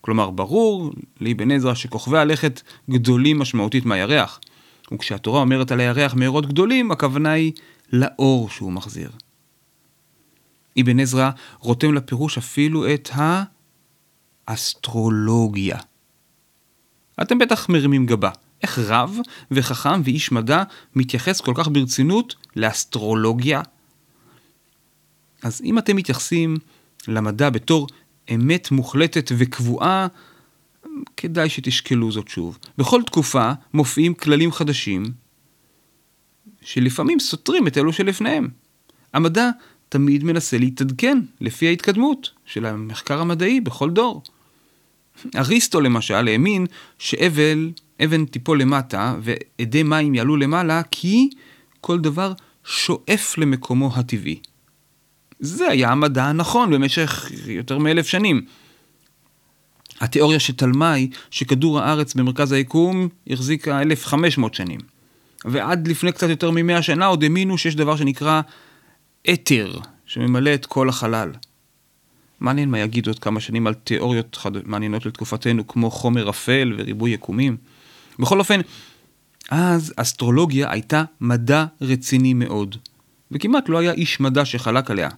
כלומר, 0.00 0.30
ברור 0.30 0.92
לאבן 1.20 1.50
עזרא 1.50 1.74
שכוכבי 1.74 2.18
הלכת 2.18 2.62
גדולים 2.90 3.38
משמעותית 3.38 3.86
מהירח. 3.86 4.40
וכשהתורה 4.92 5.40
אומרת 5.40 5.72
על 5.72 5.80
הירח 5.80 6.14
מאורות 6.14 6.46
גדולים, 6.46 6.90
הכוונה 6.90 7.32
היא 7.32 7.52
לאור 7.92 8.50
שהוא 8.50 8.72
מחזיר. 8.72 9.10
אבן 10.80 11.00
עזרא 11.00 11.30
רותם 11.58 11.94
לפירוש 11.94 12.38
אפילו 12.38 12.94
את 12.94 13.10
האסטרולוגיה. 14.48 15.78
אתם 17.22 17.38
בטח 17.38 17.68
מרימים 17.68 18.06
גבה. 18.06 18.30
איך 18.62 18.78
רב 18.78 19.18
וחכם 19.50 20.00
ואיש 20.04 20.32
מדע 20.32 20.62
מתייחס 20.94 21.40
כל 21.40 21.52
כך 21.56 21.68
ברצינות 21.68 22.34
לאסטרולוגיה? 22.56 23.62
אז 25.42 25.62
אם 25.64 25.78
אתם 25.78 25.96
מתייחסים 25.96 26.56
למדע 27.08 27.50
בתור 27.50 27.86
אמת 28.34 28.70
מוחלטת 28.70 29.30
וקבועה, 29.38 30.06
כדאי 31.16 31.48
שתשקלו 31.48 32.12
זאת 32.12 32.28
שוב. 32.28 32.58
בכל 32.78 33.02
תקופה 33.06 33.52
מופיעים 33.74 34.14
כללים 34.14 34.52
חדשים, 34.52 35.04
שלפעמים 36.60 37.20
סותרים 37.20 37.66
את 37.66 37.78
אלו 37.78 37.92
שלפניהם. 37.92 38.48
המדע 39.12 39.50
תמיד 39.88 40.24
מנסה 40.24 40.58
להתעדכן 40.58 41.18
לפי 41.40 41.68
ההתקדמות 41.68 42.30
של 42.46 42.66
המחקר 42.66 43.20
המדעי 43.20 43.60
בכל 43.60 43.90
דור. 43.90 44.22
אריסטו 45.36 45.80
למשל 45.80 46.28
האמין 46.28 46.66
שאבל, 46.98 47.70
אבן 48.04 48.24
תיפול 48.24 48.60
למטה 48.60 49.14
ואדי 49.22 49.82
מים 49.82 50.14
יעלו 50.14 50.36
למעלה 50.36 50.82
כי 50.90 51.30
כל 51.80 51.98
דבר 52.00 52.32
שואף 52.64 53.38
למקומו 53.38 53.90
הטבעי. 53.94 54.40
זה 55.40 55.68
היה 55.68 55.90
המדע 55.90 56.24
הנכון 56.24 56.70
במשך 56.70 57.30
יותר 57.46 57.78
מאלף 57.78 58.06
שנים. 58.06 58.44
התיאוריה 60.00 60.40
שתלמי, 60.40 61.10
שכדור 61.30 61.80
הארץ 61.80 62.14
במרכז 62.14 62.52
היקום, 62.52 63.08
החזיקה 63.26 63.80
1,500 63.80 64.54
שנים. 64.54 64.80
ועד 65.44 65.88
לפני 65.88 66.12
קצת 66.12 66.28
יותר 66.28 66.50
מ-100 66.50 66.82
שנה 66.82 67.06
עוד 67.06 67.22
האמינו 67.22 67.58
שיש 67.58 67.76
דבר 67.76 67.96
שנקרא 67.96 68.40
אתר, 69.32 69.78
שממלא 70.06 70.54
את 70.54 70.66
כל 70.66 70.88
החלל. 70.88 71.32
מעניין 72.40 72.70
מה 72.70 72.78
יגידו 72.78 73.10
עוד 73.10 73.18
כמה 73.18 73.40
שנים 73.40 73.66
על 73.66 73.74
תיאוריות 73.74 74.36
חד... 74.36 74.50
מעניינות 74.64 75.06
לתקופתנו, 75.06 75.66
כמו 75.66 75.90
חומר 75.90 76.30
אפל 76.30 76.74
וריבוי 76.78 77.10
יקומים. 77.10 77.56
בכל 78.18 78.38
אופן, 78.38 78.60
אז 79.50 79.94
אסטרולוגיה 79.96 80.72
הייתה 80.72 81.04
מדע 81.20 81.64
רציני 81.80 82.34
מאוד, 82.34 82.76
וכמעט 83.30 83.68
לא 83.68 83.78
היה 83.78 83.92
איש 83.92 84.20
מדע 84.20 84.44
שחלק 84.44 84.90
עליה. 84.90 85.08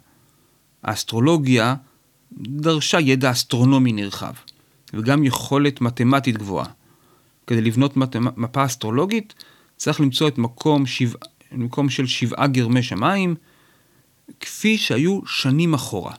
האסטרולוגיה 0.83 1.75
דרשה 2.33 3.01
ידע 3.01 3.31
אסטרונומי 3.31 3.93
נרחב, 3.93 4.33
וגם 4.95 5.25
יכולת 5.25 5.81
מתמטית 5.81 6.39
גבוהה. 6.39 6.67
כדי 7.47 7.61
לבנות 7.61 7.97
מפה 8.37 8.65
אסטרולוגית, 8.65 9.35
צריך 9.77 10.01
למצוא 10.01 10.29
את 10.29 10.39
מקום, 10.39 10.87
שבע, 10.87 11.19
מקום 11.53 11.91
של 11.91 12.07
שבעה 12.07 12.47
גרמי 12.47 12.83
שמיים, 12.83 13.35
כפי 14.41 14.79
שהיו 14.79 15.21
שנים 15.27 15.75
אחורה. 15.75 16.15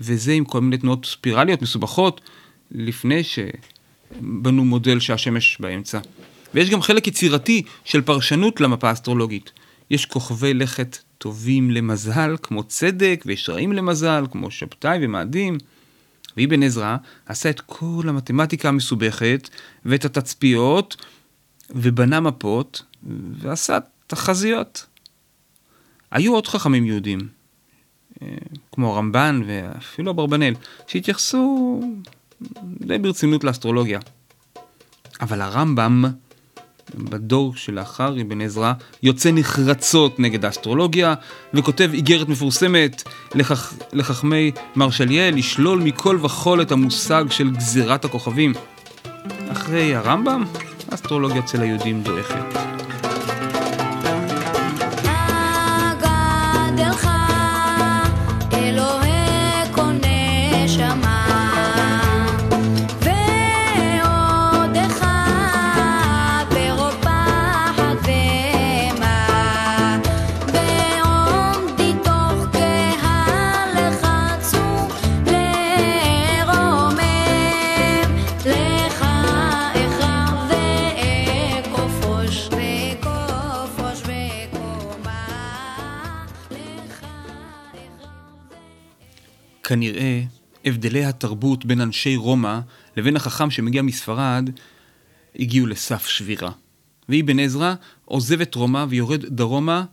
וזה 0.00 0.32
עם 0.32 0.44
כל 0.44 0.60
מיני 0.60 0.78
תנועות 0.78 1.06
ספירליות 1.06 1.62
מסובכות, 1.62 2.20
לפני 2.70 3.22
שבנו 4.16 4.64
מודל 4.64 5.00
שהשמש 5.00 5.56
באמצע. 5.60 5.98
ויש 6.54 6.70
גם 6.70 6.82
חלק 6.82 7.06
יצירתי 7.06 7.62
של 7.84 8.02
פרשנות 8.02 8.60
למפה 8.60 8.88
האסטרולוגית. 8.88 9.52
יש 9.90 10.06
כוכבי 10.06 10.54
לכת 10.54 10.98
טובים 11.18 11.70
למזל, 11.70 12.36
כמו 12.42 12.64
צדק, 12.64 13.22
ויש 13.26 13.48
רעים 13.48 13.72
למזל, 13.72 14.24
כמו 14.30 14.50
שבתאי 14.50 14.98
ומאדים. 15.02 15.58
ואבן 16.36 16.62
עזרא 16.62 16.96
עשה 17.26 17.50
את 17.50 17.60
כל 17.60 18.02
המתמטיקה 18.08 18.68
המסובכת, 18.68 19.48
ואת 19.84 20.04
התצפיות, 20.04 20.96
ובנה 21.70 22.20
מפות, 22.20 22.82
ועשה 23.32 23.78
תחזיות. 24.06 24.86
היו 26.10 26.34
עוד 26.34 26.46
חכמים 26.46 26.84
יהודים, 26.84 27.18
אה, 28.22 28.28
כמו 28.72 28.94
הרמב"ן 28.94 29.42
ואפילו 29.46 30.10
אברבנאל, 30.10 30.54
שהתייחסו 30.86 31.80
די 32.62 32.98
ברצינות 32.98 33.44
לאסטרולוגיה. 33.44 33.98
אבל 35.20 35.40
הרמב"ם, 35.40 36.04
בדור 36.94 37.56
שלאחר 37.56 38.20
אבן 38.20 38.40
עזרא, 38.40 38.72
יוצא 39.02 39.30
נחרצות 39.32 40.20
נגד 40.20 40.44
האסטרולוגיה, 40.44 41.14
וכותב 41.54 41.90
איגרת 41.92 42.28
מפורסמת 42.28 43.02
לחכ... 43.34 43.72
לחכמי 43.92 44.52
מרשליאל 44.76 45.34
לשלול 45.34 45.78
מכל 45.78 46.18
וכול 46.22 46.62
את 46.62 46.72
המושג 46.72 47.24
של 47.30 47.50
גזירת 47.50 48.04
הכוכבים. 48.04 48.52
אחרי 49.48 49.94
הרמב"ם, 49.94 50.44
האסטרולוגיה 50.90 51.38
אצל 51.38 51.60
היהודים 51.60 52.02
דועכת. 52.02 52.77
כנראה 89.68 90.22
הבדלי 90.64 91.04
התרבות 91.04 91.64
בין 91.64 91.80
אנשי 91.80 92.16
רומא 92.16 92.58
לבין 92.96 93.16
החכם 93.16 93.50
שמגיע 93.50 93.82
מספרד 93.82 94.50
הגיעו 95.38 95.66
לסף 95.66 96.06
שבירה. 96.06 96.50
ואבן 97.08 97.38
עזרא 97.38 97.74
עוזב 98.04 98.40
את 98.40 98.54
רומא 98.54 98.84
ויורד 98.88 99.24
דרומה 99.26 99.84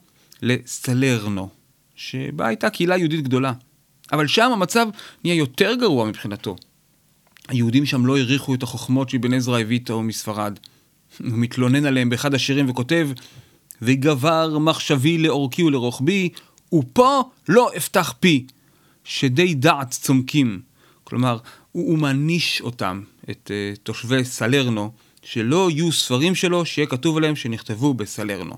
לסלרנו, 0.41 1.49
שבה 1.95 2.47
הייתה 2.47 2.69
קהילה 2.69 2.97
יהודית 2.97 3.23
גדולה. 3.23 3.53
אבל 4.11 4.27
שם 4.27 4.51
המצב 4.53 4.87
נהיה 5.23 5.35
יותר 5.35 5.75
גרוע 5.75 6.05
מבחינתו. 6.05 6.55
היהודים 7.47 7.85
שם 7.85 8.05
לא 8.05 8.17
העריכו 8.17 8.53
את 8.53 8.63
החוכמות 8.63 9.09
שאבן 9.09 9.33
עזרא 9.33 9.59
הביא 9.59 9.77
איתו 9.77 10.01
מספרד. 10.01 10.59
הוא 11.19 11.27
מתלונן 11.31 11.85
עליהם 11.85 12.09
באחד 12.09 12.33
השירים 12.33 12.69
וכותב 12.69 13.09
וגבר 13.81 14.59
מחשבי 14.59 15.17
לאורכי 15.17 15.63
ולרוחבי, 15.63 16.29
ופה 16.73 17.21
לא 17.49 17.71
אפתח 17.77 18.13
פי. 18.19 18.45
שדי 19.05 19.53
דעת 19.53 19.91
צומקים. 19.91 20.61
כלומר, 21.03 21.37
הוא, 21.71 21.97
מעניש 21.97 22.61
אותם, 22.61 23.01
את 23.29 23.51
uh, 23.51 23.79
תושבי 23.83 24.23
סלרנו, 24.23 24.91
שלא 25.23 25.71
יהיו 25.71 25.91
ספרים 25.91 26.35
שלו 26.35 26.65
שיהיה 26.65 26.87
כתוב 26.87 27.17
עליהם 27.17 27.35
שנכתבו 27.35 27.93
בסלרנו. 27.93 28.55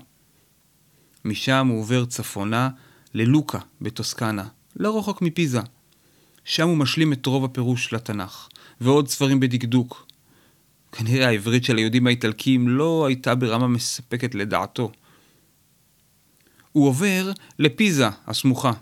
משם 1.24 1.66
הוא 1.66 1.80
עובר 1.80 2.04
צפונה 2.04 2.68
ללוקה 3.14 3.58
בטוסקנה, 3.80 4.44
לא 4.76 4.98
רחוק 4.98 5.22
מפיזה. 5.22 5.60
שם 6.44 6.68
הוא 6.68 6.76
משלים 6.76 7.12
את 7.12 7.26
רוב 7.26 7.44
הפירוש 7.44 7.92
לתנ"ך, 7.92 8.48
ועוד 8.80 9.08
ספרים 9.08 9.40
בדקדוק. 9.40 10.06
כנראה 10.92 11.26
העברית 11.28 11.64
של 11.64 11.76
היהודים 11.76 12.06
האיטלקים 12.06 12.68
לא 12.68 13.06
הייתה 13.06 13.34
ברמה 13.34 13.68
מספקת 13.68 14.34
לדעתו. 14.34 14.92
הוא 16.72 16.88
עובר 16.88 17.32
לפיזה 17.58 18.08
הסמוכה, 18.26 18.72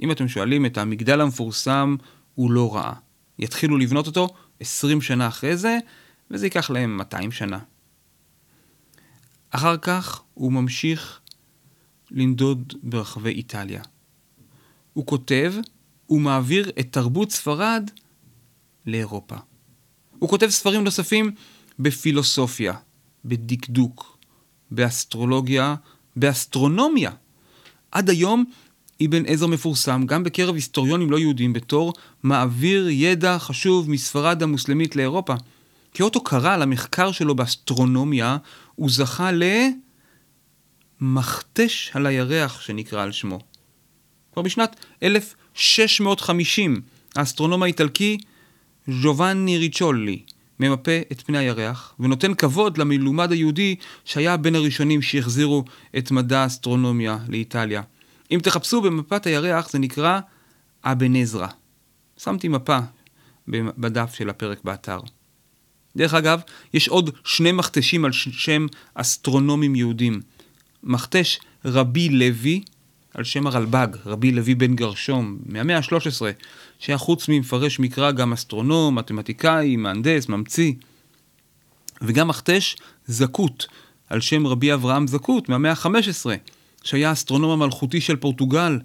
אם 0.00 0.10
אתם 0.10 0.28
שואלים, 0.28 0.66
את 0.66 0.78
המגדל 0.78 1.20
המפורסם 1.20 1.96
הוא 2.34 2.50
לא 2.50 2.74
רע. 2.74 2.92
יתחילו 3.38 3.78
לבנות 3.78 4.06
אותו 4.06 4.28
20 4.60 5.00
שנה 5.00 5.28
אחרי 5.28 5.56
זה, 5.56 5.78
וזה 6.30 6.46
ייקח 6.46 6.70
להם 6.70 6.96
200 6.96 7.32
שנה. 7.32 7.58
אחר 9.50 9.76
כך 9.76 10.22
הוא 10.34 10.52
ממשיך 10.52 11.20
לנדוד 12.10 12.74
ברחבי 12.82 13.30
איטליה. 13.30 13.82
הוא 14.92 15.06
כותב, 15.06 15.54
הוא 16.06 16.20
מעביר 16.20 16.70
את 16.80 16.86
תרבות 16.90 17.30
ספרד 17.30 17.90
לאירופה. 18.86 19.36
הוא 20.18 20.28
כותב 20.28 20.48
ספרים 20.48 20.84
נוספים 20.84 21.30
בפילוסופיה, 21.78 22.74
בדקדוק, 23.24 24.18
באסטרולוגיה, 24.70 25.74
באסטרונומיה. 26.16 27.10
עד 27.90 28.10
היום 28.10 28.44
אבן 29.04 29.26
עזר 29.26 29.46
מפורסם 29.46 30.06
גם 30.06 30.24
בקרב 30.24 30.54
היסטוריונים 30.54 31.10
לא 31.10 31.18
יהודים 31.18 31.52
בתור 31.52 31.92
מעביר 32.22 32.88
ידע 32.88 33.38
חשוב 33.38 33.90
מספרד 33.90 34.42
המוסלמית 34.42 34.96
לאירופה. 34.96 35.34
כאות 35.94 36.14
הוקרה 36.14 36.56
למחקר 36.56 37.12
שלו 37.12 37.34
באסטרונומיה, 37.34 38.36
הוא 38.74 38.90
זכה 38.90 39.30
למכתש 41.00 41.90
על 41.94 42.06
הירח 42.06 42.60
שנקרא 42.60 43.02
על 43.02 43.12
שמו. 43.12 43.38
כבר 44.32 44.42
בשנת 44.42 44.76
1650 45.02 46.80
האסטרונום 47.16 47.62
האיטלקי 47.62 48.18
ז'ובאני 49.02 49.58
ריצ'ולי 49.58 50.22
ממפה 50.60 50.98
את 51.12 51.20
פני 51.20 51.38
הירח 51.38 51.94
ונותן 52.00 52.34
כבוד 52.34 52.78
למלומד 52.78 53.32
היהודי 53.32 53.76
שהיה 54.04 54.36
בין 54.36 54.54
הראשונים 54.54 55.02
שהחזירו 55.02 55.64
את 55.98 56.10
מדע 56.10 56.38
האסטרונומיה 56.38 57.18
לאיטליה. 57.28 57.82
אם 58.30 58.40
תחפשו 58.42 58.80
במפת 58.80 59.26
הירח 59.26 59.70
זה 59.70 59.78
נקרא 59.78 60.20
אבן 60.84 61.16
עזרא. 61.16 61.46
שמתי 62.16 62.48
מפה 62.48 62.78
בדף 63.48 64.14
של 64.14 64.30
הפרק 64.30 64.58
באתר. 64.64 65.00
דרך 65.96 66.14
אגב, 66.14 66.40
יש 66.74 66.88
עוד 66.88 67.10
שני 67.24 67.52
מכתשים 67.52 68.04
על 68.04 68.12
שם 68.12 68.66
אסטרונומים 68.94 69.74
יהודים. 69.74 70.20
מכתש 70.82 71.40
רבי 71.64 72.08
לוי, 72.08 72.62
על 73.14 73.24
שם 73.24 73.46
הרלב"ג, 73.46 73.88
רבי 74.06 74.32
לוי 74.32 74.54
בן 74.54 74.74
גרשום, 74.74 75.38
מהמאה 75.46 75.76
ה-13, 75.76 76.22
שהיה 76.78 76.98
חוץ 76.98 77.28
ממפרש 77.28 77.80
מקרא 77.80 78.10
גם 78.10 78.32
אסטרונום, 78.32 78.98
מתמטיקאי, 78.98 79.76
מהנדס, 79.76 80.28
ממציא. 80.28 80.72
וגם 82.02 82.28
מכתש 82.28 82.76
זכות, 83.06 83.66
על 84.08 84.20
שם 84.20 84.46
רבי 84.46 84.74
אברהם 84.74 85.06
זכות, 85.06 85.48
מהמאה 85.48 85.70
ה-15, 85.70 86.26
שהיה 86.84 87.08
האסטרונום 87.08 87.50
המלכותי 87.50 88.00
של 88.00 88.16
פורטוגל, 88.16 88.78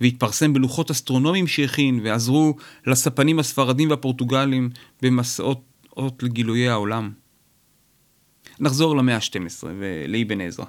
והתפרסם 0.00 0.52
בלוחות 0.52 0.90
אסטרונומיים 0.90 1.46
שהכין, 1.46 2.00
ועזרו 2.04 2.56
לספנים 2.86 3.38
הספרדים 3.38 3.90
והפורטוגלים 3.90 4.70
במסעות 5.02 5.62
לגילויי 6.22 6.68
העולם. 6.68 7.12
נחזור 8.60 8.96
למאה 8.96 9.16
ה-12 9.16 9.64
ולאבן 9.64 10.40
עזרא. 10.40 10.64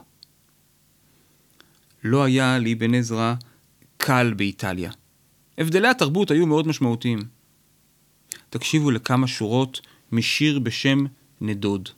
לא 2.03 2.23
היה 2.23 2.59
לאבן 2.59 2.95
עזרא 2.95 3.33
קל 3.97 4.33
באיטליה. 4.33 4.91
הבדלי 5.57 5.87
התרבות 5.87 6.31
היו 6.31 6.45
מאוד 6.45 6.67
משמעותיים. 6.67 7.19
תקשיבו 8.49 8.91
לכמה 8.91 9.27
שורות 9.27 9.81
משיר 10.11 10.59
בשם 10.59 11.05
נדוד. 11.41 11.89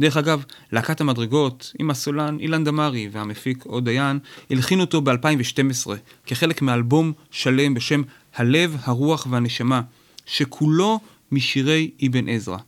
דרך 0.00 0.16
אגב, 0.16 0.44
להקת 0.72 1.00
המדרגות 1.00 1.72
עם 1.78 1.90
הסולן 1.90 2.38
אילן 2.38 2.64
דמארי 2.64 3.08
והמפיק 3.12 3.64
עוד 3.64 3.84
דיין 3.84 4.18
הלחינו 4.50 4.80
אותו 4.80 5.00
ב-2012 5.00 5.90
כחלק 6.26 6.62
מאלבום 6.62 7.12
שלם 7.30 7.74
בשם 7.74 8.02
הלב, 8.34 8.76
הרוח 8.84 9.26
והנשמה, 9.30 9.80
שכולו 10.26 11.00
משירי 11.32 11.90
אבן 12.06 12.28
עזרא. 12.28 12.58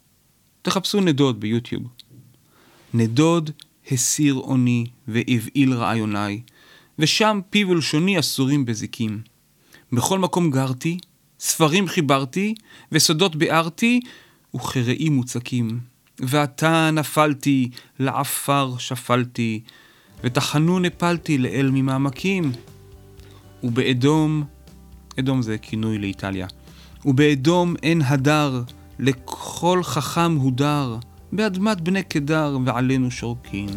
תחפשו 0.63 1.01
נדוד 1.01 1.41
ביוטיוב. 1.41 1.83
נדוד 2.95 3.51
הסיר 3.91 4.35
אוני 4.35 4.87
והבעיל 5.09 5.73
רעיוני, 5.73 6.41
ושם 6.99 7.41
פיו 7.51 7.69
ולשוני 7.69 8.19
אסורים 8.19 8.65
בזיקים. 8.65 9.21
בכל 9.93 10.19
מקום 10.19 10.51
גרתי, 10.51 10.99
ספרים 11.41 11.89
חיברתי, 11.89 12.55
וסודות 12.93 13.37
ביארתי, 13.37 14.01
וכרעי 14.55 15.09
מוצקים. 15.09 15.92
ועתה 16.23 16.91
נפלתי, 16.93 17.71
לעפר 17.99 18.75
שפלתי, 18.79 19.61
ותחנון 20.25 20.85
הפלתי 20.85 21.39
לאל 21.39 21.71
ממעמקים. 21.73 22.53
ובאדום, 23.63 24.45
אדום 25.21 25.43
זה 25.43 25.59
כינוי 25.59 25.99
לאיטליה, 25.99 26.47
ובאדום 27.05 27.75
אין 27.83 28.03
הדר, 28.03 28.63
לכל 28.99 29.83
חכם 29.83 30.37
הודר, 30.37 30.97
באדמת 31.33 31.81
בני 31.81 32.03
קדר 32.03 32.59
ועלינו 32.65 33.11
שורקים. 33.11 33.69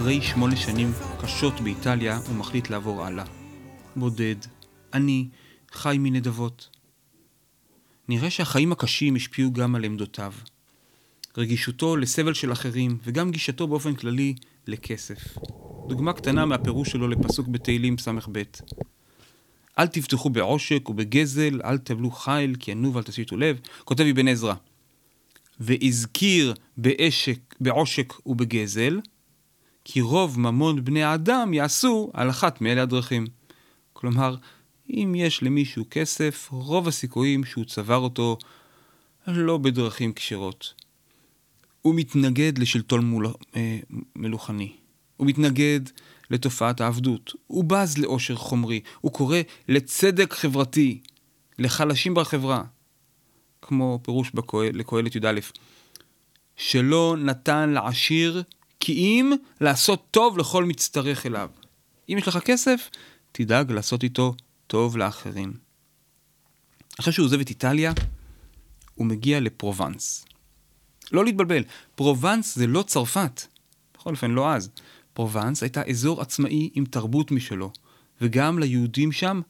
אחרי 0.00 0.22
שמונה 0.22 0.56
שנים 0.56 0.92
קשות 1.22 1.60
באיטליה, 1.60 2.16
הוא 2.16 2.36
מחליט 2.36 2.70
לעבור 2.70 3.04
הלאה. 3.04 3.24
בודד, 3.96 4.34
עני, 4.94 5.28
חי 5.72 5.96
מנדבות. 6.00 6.68
נראה 8.08 8.30
שהחיים 8.30 8.72
הקשים 8.72 9.16
השפיעו 9.16 9.52
גם 9.52 9.74
על 9.74 9.84
עמדותיו. 9.84 10.32
רגישותו 11.36 11.96
לסבל 11.96 12.34
של 12.34 12.52
אחרים, 12.52 12.98
וגם 13.04 13.30
גישתו 13.30 13.66
באופן 13.66 13.94
כללי 13.94 14.34
לכסף. 14.66 15.38
דוגמה 15.88 16.12
קטנה 16.12 16.46
מהפירוש 16.46 16.88
שלו 16.90 17.08
לפסוק 17.08 17.48
בתהילים 17.48 17.98
ס"ב: 17.98 18.42
אל 19.78 19.86
תבטחו 19.86 20.30
בעושק 20.30 20.88
ובגזל, 20.88 21.60
אל 21.64 21.78
תבלו 21.78 22.10
חיל, 22.10 22.56
כי 22.60 22.72
ענו 22.72 22.94
ואל 22.94 23.02
תסיתו 23.02 23.36
לב. 23.36 23.60
כותב 23.84 24.04
אבן 24.04 24.28
עזרא, 24.28 24.54
והזכיר 25.60 26.54
בעושק 27.60 28.26
ובגזל, 28.26 29.00
כי 29.84 30.00
רוב 30.00 30.40
ממון 30.40 30.84
בני 30.84 31.02
האדם 31.02 31.54
יעשו 31.54 32.10
על 32.14 32.30
אחת 32.30 32.60
מאלה 32.60 32.82
הדרכים. 32.82 33.26
כלומר, 33.92 34.36
אם 34.90 35.14
יש 35.16 35.42
למישהו 35.42 35.84
כסף, 35.90 36.48
רוב 36.50 36.88
הסיכויים 36.88 37.44
שהוא 37.44 37.64
צבר 37.64 37.96
אותו 37.96 38.38
לא 39.26 39.58
בדרכים 39.58 40.12
כשרות. 40.12 40.74
הוא 41.82 41.94
מתנגד 41.94 42.58
לשלטון 42.58 43.04
מול... 43.04 43.26
אה, 43.56 43.78
מלוכני. 44.16 44.72
הוא 45.16 45.26
מתנגד 45.26 45.80
לתופעת 46.30 46.80
העבדות. 46.80 47.32
הוא 47.46 47.64
בז 47.64 47.98
לאושר 47.98 48.36
חומרי. 48.36 48.80
הוא 49.00 49.12
קורא 49.12 49.38
לצדק 49.68 50.32
חברתי, 50.32 51.00
לחלשים 51.58 52.14
בחברה. 52.14 52.62
כמו 53.62 54.00
פירוש 54.02 54.32
לקהלת 54.52 55.16
י"א, 55.16 55.40
שלא 56.56 57.16
נתן 57.18 57.70
לעשיר 57.70 58.42
כי 58.80 58.92
אם 58.92 59.32
לעשות 59.60 60.06
טוב 60.10 60.38
לכל 60.38 60.64
מצטרך 60.64 61.26
אליו. 61.26 61.48
אם 62.08 62.18
יש 62.18 62.28
לך 62.28 62.38
כסף, 62.38 62.90
תדאג 63.32 63.72
לעשות 63.72 64.02
איתו 64.02 64.34
טוב 64.66 64.96
לאחרים. 64.96 65.52
אחרי 67.00 67.12
שהוא 67.12 67.26
עוזב 67.26 67.40
את 67.40 67.48
איטליה, 67.48 67.92
הוא 68.94 69.06
מגיע 69.06 69.40
לפרובנס. 69.40 70.24
לא 71.12 71.24
להתבלבל, 71.24 71.62
פרובנס 71.94 72.56
זה 72.56 72.66
לא 72.66 72.82
צרפת. 72.82 73.42
בכל 73.94 74.10
אופן, 74.10 74.30
לא 74.30 74.52
אז. 74.52 74.70
פרובנס 75.12 75.62
הייתה 75.62 75.82
אזור 75.82 76.20
עצמאי 76.20 76.70
עם 76.74 76.84
תרבות 76.84 77.30
משלו, 77.30 77.72
וגם 78.20 78.58
ליהודים 78.58 79.12
שם 79.12 79.40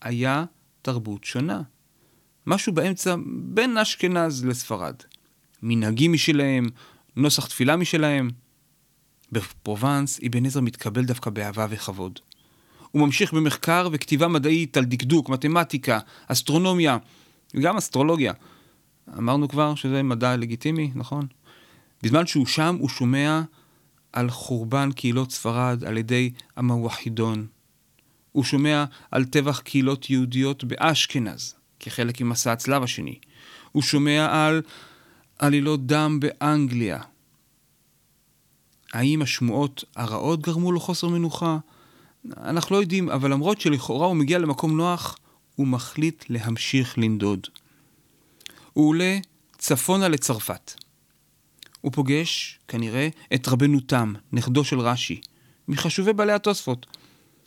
היה 0.00 0.44
תרבות 0.82 1.24
שונה. 1.24 1.62
משהו 2.46 2.72
באמצע 2.72 3.14
בין 3.26 3.78
אשכנז 3.78 4.44
לספרד. 4.44 4.94
מנהגים 5.62 6.12
משלהם, 6.12 6.68
נוסח 7.16 7.46
תפילה 7.46 7.76
משלהם. 7.76 8.30
בפרובנס 9.32 10.20
אבן 10.26 10.46
עזרא 10.46 10.62
מתקבל 10.62 11.04
דווקא 11.04 11.30
באהבה 11.30 11.66
וכבוד. 11.70 12.18
הוא 12.90 13.06
ממשיך 13.06 13.32
במחקר 13.32 13.88
וכתיבה 13.92 14.28
מדעית 14.28 14.76
על 14.76 14.84
דקדוק, 14.84 15.28
מתמטיקה, 15.28 15.98
אסטרונומיה 16.26 16.98
וגם 17.54 17.76
אסטרולוגיה. 17.76 18.32
אמרנו 19.18 19.48
כבר 19.48 19.74
שזה 19.74 20.02
מדע 20.02 20.36
לגיטימי, 20.36 20.90
נכון? 20.94 21.26
בזמן 22.02 22.26
שהוא 22.26 22.46
שם 22.46 22.76
הוא 22.80 22.88
שומע 22.88 23.42
על 24.12 24.30
חורבן 24.30 24.92
קהילות 24.92 25.32
ספרד 25.32 25.84
על 25.84 25.96
ידי 25.96 26.30
המוואחידון. 26.56 27.46
הוא 28.32 28.44
שומע 28.44 28.84
על 29.10 29.24
טבח 29.24 29.60
קהילות 29.60 30.10
יהודיות 30.10 30.64
באשכנז, 30.64 31.54
כחלק 31.80 32.20
ממסע 32.20 32.52
הצלב 32.52 32.82
השני. 32.82 33.18
הוא 33.72 33.82
שומע 33.82 34.28
על 34.30 34.62
עלילות 35.38 35.86
דם 35.86 36.20
באנגליה. 36.20 37.00
האם 38.92 39.22
השמועות 39.22 39.84
הרעות 39.96 40.40
גרמו 40.40 40.72
לו 40.72 40.80
חוסר 40.80 41.08
מנוחה? 41.08 41.58
אנחנו 42.36 42.76
לא 42.76 42.80
יודעים, 42.80 43.08
אבל 43.08 43.30
למרות 43.30 43.60
שלכאורה 43.60 44.06
הוא 44.06 44.16
מגיע 44.16 44.38
למקום 44.38 44.76
נוח, 44.76 45.18
הוא 45.56 45.66
מחליט 45.66 46.24
להמשיך 46.28 46.98
לנדוד. 46.98 47.46
הוא 48.72 48.88
עולה 48.88 49.18
צפונה 49.58 50.08
לצרפת. 50.08 50.74
הוא 51.80 51.92
פוגש, 51.92 52.58
כנראה, 52.68 53.08
את 53.34 53.48
רבנו 53.48 53.80
תם, 53.80 54.14
נכדו 54.32 54.64
של 54.64 54.80
רש"י, 54.80 55.20
מחשובי 55.68 56.12
בעלי 56.12 56.32
התוספות. 56.32 56.86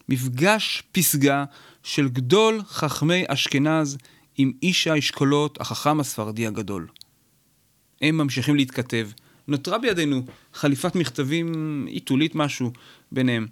מפגש 0.10 0.84
פסגה 0.91 1.45
של 1.84 2.10
גדול 2.10 2.62
חכמי 2.67 3.23
אשכנז 3.27 3.97
עם 4.38 4.51
איש 4.63 4.88
האשכולות, 4.88 5.62
החכם 5.62 5.99
הספרדי 5.99 6.47
הגדול. 6.47 6.88
הם 8.01 8.17
ממשיכים 8.17 8.56
להתכתב. 8.56 9.10
נותרה 9.51 9.77
בידינו 9.77 10.25
חליפת 10.53 10.95
מכתבים 10.95 11.85
עיתולית 11.89 12.35
משהו 12.35 12.71
ביניהם. 13.11 13.47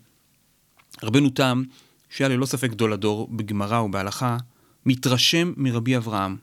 רבנו 1.03 1.29
תם, 1.29 1.63
שהיה 2.09 2.27
ללא 2.27 2.45
ספק 2.45 2.69
גדול 2.69 2.93
הדור 2.93 3.27
בגמרא 3.31 3.79
ובהלכה, 3.79 4.37
מתרשם 4.85 5.53
מרבי 5.57 5.97
אברהם. 5.97 6.37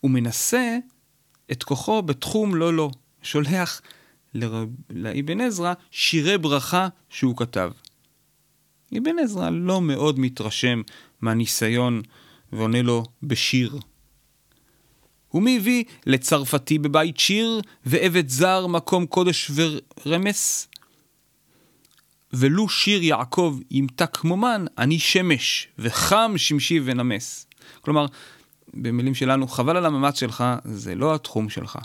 הוא 0.00 0.10
מנסה 0.10 0.78
את 1.52 1.62
כוחו 1.62 2.02
בתחום 2.02 2.54
לא 2.54 2.74
לא. 2.74 2.90
שולח 3.22 3.80
לרב... 4.34 4.68
לאבן 4.90 5.40
עזרא 5.40 5.74
שירי 5.90 6.38
ברכה 6.38 6.88
שהוא 7.10 7.36
כתב. 7.36 7.70
אבן 8.98 9.18
עזרא 9.18 9.50
לא 9.50 9.80
מאוד 9.80 10.18
מתרשם 10.18 10.82
מהניסיון 11.20 12.02
ועונה 12.52 12.82
לו 12.82 13.04
בשיר. 13.22 13.78
ומי 15.34 15.56
הביא 15.56 15.84
לצרפתי 16.06 16.78
בבית 16.78 17.18
שיר, 17.18 17.60
ועבד 17.86 18.28
זר 18.28 18.66
מקום 18.66 19.06
קודש 19.06 19.50
ורמס? 20.06 20.68
ולו 22.32 22.68
שיר 22.68 23.02
יעקב 23.02 23.58
ימתק 23.70 24.16
כמו 24.16 24.36
מן, 24.36 24.64
אני 24.78 24.98
שמש, 24.98 25.68
וחם 25.78 26.32
שמשי 26.36 26.80
ונמס. 26.84 27.46
כלומר, 27.80 28.06
במילים 28.74 29.14
שלנו, 29.14 29.48
חבל 29.48 29.76
על 29.76 29.86
המאמץ 29.86 30.20
שלך, 30.20 30.44
זה 30.64 30.94
לא 30.94 31.14
התחום 31.14 31.48
שלך. 31.48 31.78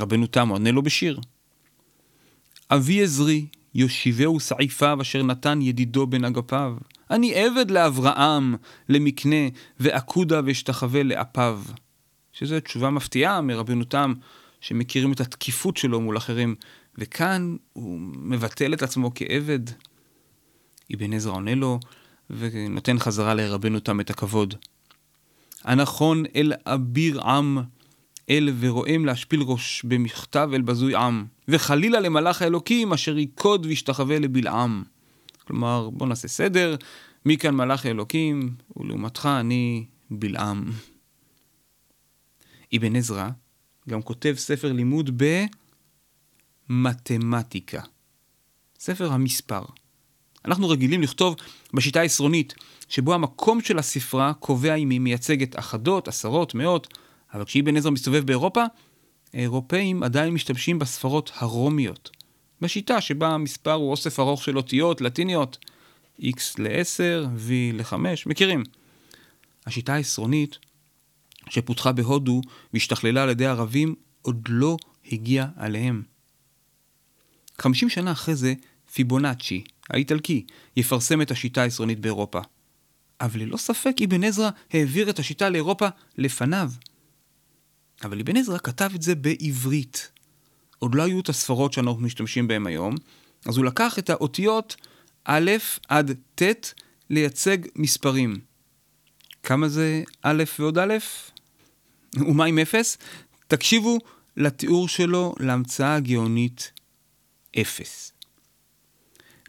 רבנו 0.00 0.26
תם 0.26 0.48
עונה 0.48 0.70
לו 0.70 0.82
בשיר. 0.82 1.20
אבי 2.70 3.02
עזרי, 3.02 3.46
יושיבהו 3.74 4.40
סעיפיו 4.40 4.98
אשר 5.02 5.22
נתן 5.22 5.62
ידידו 5.62 6.06
בין 6.06 6.24
אגפיו. 6.24 6.76
אני 7.10 7.34
עבד 7.34 7.70
לאברהם, 7.70 8.54
למקנה, 8.88 9.48
ועקודה 9.80 10.40
ואשתחווה 10.44 11.02
לאפיו. 11.02 11.60
שזו 12.32 12.60
תשובה 12.60 12.90
מפתיעה 12.90 13.40
מרבנו 13.40 13.84
תם, 13.84 14.14
שמכירים 14.60 15.12
את 15.12 15.20
התקיפות 15.20 15.76
שלו 15.76 16.00
מול 16.00 16.16
אחרים, 16.16 16.54
וכאן 16.98 17.56
הוא 17.72 18.00
מבטל 18.00 18.72
את 18.72 18.82
עצמו 18.82 19.10
כעבד. 19.14 19.60
אבן 20.94 21.12
עזרא 21.12 21.32
עונה 21.32 21.54
לו, 21.54 21.80
ונותן 22.30 22.98
חזרה 22.98 23.34
לרבנו 23.34 23.80
תם 23.80 24.00
את 24.00 24.10
הכבוד. 24.10 24.54
הנכון 25.64 26.24
אל 26.36 26.52
אביר 26.66 27.20
עם, 27.20 27.58
אל 28.30 28.50
ורועם 28.60 29.06
להשפיל 29.06 29.40
ראש 29.42 29.82
במכתב 29.84 30.50
אל 30.54 30.62
בזוי 30.62 30.96
עם, 30.96 31.24
וחלילה 31.48 32.00
למלאך 32.00 32.42
האלוקים 32.42 32.92
אשר 32.92 33.18
ייכוד 33.18 33.66
וישתחווה 33.66 34.18
לבלעם. 34.18 34.82
כלומר, 35.46 35.90
בוא 35.92 36.06
נעשה 36.06 36.28
סדר, 36.28 36.76
מי 37.26 37.36
כאן 37.36 37.54
מלאך 37.54 37.86
האלוקים, 37.86 38.54
ולעומתך 38.76 39.28
אני 39.40 39.84
בלעם. 40.10 40.64
אבן 42.76 42.96
עזרא 42.96 43.28
גם 43.88 44.02
כותב 44.02 44.34
ספר 44.38 44.72
לימוד 44.72 45.22
במתמטיקה. 46.70 47.82
ספר 48.78 49.12
המספר. 49.12 49.62
אנחנו 50.44 50.68
רגילים 50.68 51.02
לכתוב 51.02 51.36
בשיטה 51.74 52.00
העשרונית, 52.00 52.54
שבו 52.88 53.14
המקום 53.14 53.60
של 53.60 53.78
הספרה 53.78 54.32
קובע 54.32 54.74
אם 54.74 54.90
היא 54.90 55.00
מייצגת 55.00 55.58
אחדות, 55.58 56.08
עשרות, 56.08 56.54
מאות, 56.54 56.94
אבל 57.34 57.44
כשאבן 57.44 57.76
עזרא 57.76 57.90
מסתובב 57.90 58.26
באירופה, 58.26 58.64
האירופאים 59.34 60.02
עדיין 60.02 60.34
משתמשים 60.34 60.78
בספרות 60.78 61.30
הרומיות. 61.34 62.10
בשיטה 62.60 63.00
שבה 63.00 63.28
המספר 63.28 63.72
הוא 63.72 63.90
אוסף 63.90 64.20
ארוך 64.20 64.42
של 64.42 64.56
אותיות 64.56 65.00
לטיניות, 65.00 65.58
x 66.20 66.40
ל-10, 66.58 67.26
v 67.46 67.50
ל-5, 67.72 67.94
מכירים. 68.26 68.62
השיטה 69.66 69.94
העשרונית 69.94 70.58
שפותחה 71.48 71.92
בהודו 71.92 72.40
והשתכללה 72.72 73.22
על 73.22 73.30
ידי 73.30 73.46
ערבים, 73.46 73.94
עוד 74.22 74.48
לא 74.48 74.76
הגיעה 75.12 75.46
עליהם. 75.56 76.02
50 77.58 77.88
שנה 77.88 78.12
אחרי 78.12 78.34
זה, 78.34 78.54
פיבונאצ'י, 78.92 79.64
האיטלקי, 79.90 80.46
יפרסם 80.76 81.22
את 81.22 81.30
השיטה 81.30 81.62
העשרונית 81.62 82.00
באירופה. 82.00 82.40
אבל 83.20 83.40
ללא 83.40 83.56
ספק 83.56 83.96
אבן 84.04 84.24
עזרא 84.24 84.50
העביר 84.72 85.10
את 85.10 85.18
השיטה 85.18 85.50
לאירופה 85.50 85.88
לפניו. 86.18 86.70
אבל 88.04 88.20
אבן 88.20 88.36
עזרא 88.36 88.58
כתב 88.58 88.90
את 88.94 89.02
זה 89.02 89.14
בעברית. 89.14 90.10
עוד 90.78 90.94
לא 90.94 91.02
היו 91.02 91.20
את 91.20 91.28
הספרות 91.28 91.72
שאנחנו 91.72 92.00
משתמשים 92.00 92.48
בהן 92.48 92.66
היום, 92.66 92.94
אז 93.46 93.56
הוא 93.56 93.64
לקח 93.64 93.98
את 93.98 94.10
האותיות 94.10 94.76
א' 95.24 95.50
עד 95.88 96.12
ט' 96.34 96.74
לייצג 97.10 97.58
מספרים. 97.76 98.47
כמה 99.42 99.68
זה 99.68 100.02
א' 100.22 100.44
ועוד 100.58 100.78
א'? 100.78 100.94
ומה 102.16 102.44
עם 102.44 102.58
אפס? 102.58 102.98
תקשיבו 103.46 103.98
לתיאור 104.36 104.88
שלו 104.88 105.34
להמצאה 105.40 105.94
הגאונית 105.94 106.72
אפס. 107.60 108.12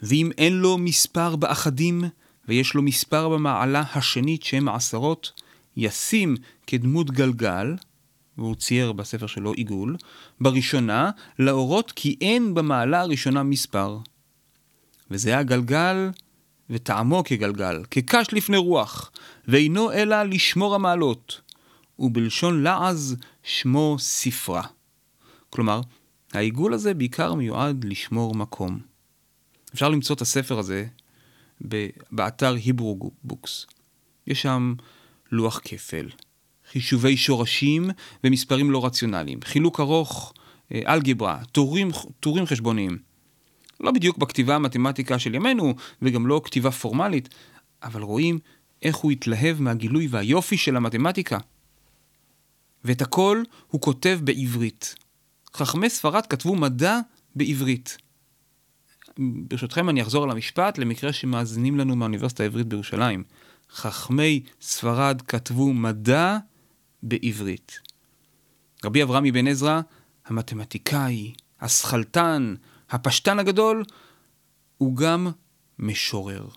ואם 0.01 0.31
אין 0.37 0.53
לו 0.53 0.77
מספר 0.77 1.35
באחדים, 1.35 2.03
ויש 2.47 2.73
לו 2.73 2.81
מספר 2.81 3.29
במעלה 3.29 3.83
השנית 3.95 4.43
שהם 4.43 4.69
עשרות, 4.69 5.41
ישים 5.77 6.35
כדמות 6.67 7.11
גלגל, 7.11 7.75
והוא 8.37 8.55
צייר 8.55 8.91
בספר 8.91 9.27
שלו 9.27 9.53
עיגול, 9.53 9.95
בראשונה, 10.41 11.11
להורות 11.39 11.91
כי 11.95 12.15
אין 12.21 12.53
במעלה 12.53 12.99
הראשונה 12.99 13.43
מספר. 13.43 13.97
וזה 15.11 15.37
הגלגל, 15.37 16.09
וטעמו 16.69 17.23
כגלגל, 17.23 17.83
כקש 17.91 18.27
לפני 18.31 18.57
רוח, 18.57 19.11
ואינו 19.47 19.91
אלא 19.91 20.23
לשמור 20.23 20.75
המעלות, 20.75 21.41
ובלשון 21.99 22.63
לעז 22.63 23.15
שמו 23.43 23.95
ספרה. 23.99 24.63
כלומר, 25.49 25.81
העיגול 26.33 26.73
הזה 26.73 26.93
בעיקר 26.93 27.33
מיועד 27.33 27.85
לשמור 27.85 28.35
מקום. 28.35 28.79
אפשר 29.73 29.89
למצוא 29.89 30.15
את 30.15 30.21
הספר 30.21 30.59
הזה 30.59 30.85
באתר 32.11 32.53
היברו 32.53 33.11
בוקס. 33.23 33.65
יש 34.27 34.41
שם 34.41 34.73
לוח 35.31 35.61
כפל, 35.63 36.09
חישובי 36.71 37.17
שורשים 37.17 37.89
ומספרים 38.23 38.71
לא 38.71 38.85
רציונליים, 38.85 39.39
חילוק 39.43 39.79
ארוך, 39.79 40.33
אה, 40.71 40.81
אלגברה, 40.87 41.39
טורים, 41.51 41.89
טורים 42.19 42.45
חשבוניים. 42.45 43.08
לא 43.79 43.91
בדיוק 43.91 44.17
בכתיבה 44.17 44.55
המתמטיקה 44.55 45.19
של 45.19 45.35
ימינו, 45.35 45.75
וגם 46.01 46.27
לא 46.27 46.41
כתיבה 46.43 46.71
פורמלית, 46.71 47.29
אבל 47.83 48.01
רואים 48.01 48.39
איך 48.81 48.95
הוא 48.95 49.11
התלהב 49.11 49.61
מהגילוי 49.61 50.07
והיופי 50.07 50.57
של 50.57 50.75
המתמטיקה. 50.75 51.37
ואת 52.83 53.01
הכל 53.01 53.43
הוא 53.67 53.81
כותב 53.81 54.19
בעברית. 54.23 54.95
חכמי 55.53 55.89
ספרד 55.89 56.25
כתבו 56.25 56.55
מדע 56.55 56.99
בעברית. 57.35 57.97
ברשותכם 59.17 59.89
אני 59.89 60.01
אחזור 60.01 60.23
על 60.23 60.31
המשפט 60.31 60.77
למקרה 60.77 61.13
שמאזינים 61.13 61.77
לנו 61.77 61.95
מהאוניברסיטה 61.95 62.43
העברית 62.43 62.67
בירושלים. 62.67 63.23
חכמי 63.71 64.43
ספרד 64.61 65.21
כתבו 65.21 65.73
מדע 65.73 66.37
בעברית. 67.03 67.79
רבי 68.85 69.03
אברהם 69.03 69.25
אבן 69.25 69.47
עזרא, 69.47 69.81
המתמטיקאי, 70.25 71.33
השכלתן, 71.61 72.55
הפשטן 72.89 73.39
הגדול, 73.39 73.83
הוא 74.77 74.95
גם 74.95 75.27
משורר. 75.79 76.47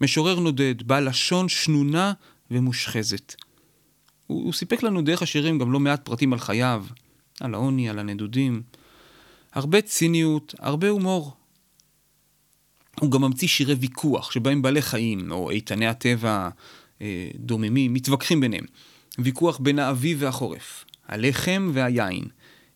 משורר 0.00 0.40
נודד, 0.40 0.82
בעל 0.82 1.08
לשון 1.08 1.48
שנונה 1.48 2.12
ומושחזת. 2.50 3.34
הוא, 4.26 4.44
הוא 4.44 4.52
סיפק 4.52 4.82
לנו 4.82 5.02
דרך 5.02 5.22
השירים 5.22 5.58
גם 5.58 5.72
לא 5.72 5.80
מעט 5.80 6.04
פרטים 6.04 6.32
על 6.32 6.38
חייו, 6.38 6.86
על 7.40 7.54
העוני, 7.54 7.88
על 7.88 7.98
הנדודים. 7.98 8.62
הרבה 9.52 9.80
ציניות, 9.80 10.54
הרבה 10.58 10.88
הומור. 10.88 11.36
הוא 13.00 13.10
גם 13.10 13.22
ממציא 13.22 13.48
שירי 13.48 13.74
ויכוח, 13.74 14.30
שבהם 14.30 14.62
בעלי 14.62 14.82
חיים, 14.82 15.32
או 15.32 15.50
איתני 15.50 15.86
הטבע 15.86 16.48
אה, 17.00 17.28
דוממים, 17.34 17.94
מתווכחים 17.94 18.40
ביניהם. 18.40 18.64
ויכוח 19.18 19.58
בין 19.58 19.78
האביב 19.78 20.18
והחורף, 20.20 20.84
הלחם 21.08 21.70
והיין, 21.74 22.24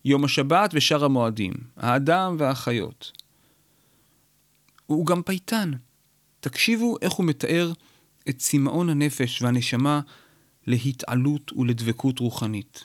יום 0.05 0.25
השבת 0.25 0.71
ושאר 0.75 1.05
המועדים, 1.05 1.53
האדם 1.77 2.37
והחיות. 2.39 3.13
הוא 4.87 5.07
גם 5.07 5.23
פייטן. 5.23 5.71
תקשיבו 6.41 6.97
איך 7.03 7.13
הוא 7.13 7.27
מתאר 7.27 7.73
את 8.29 8.39
צמאון 8.39 8.91
הנפש 8.91 9.43
והנשמה 9.43 10.01
להתעלות 10.67 11.53
ולדבקות 11.53 12.19
רוחנית. 12.19 12.85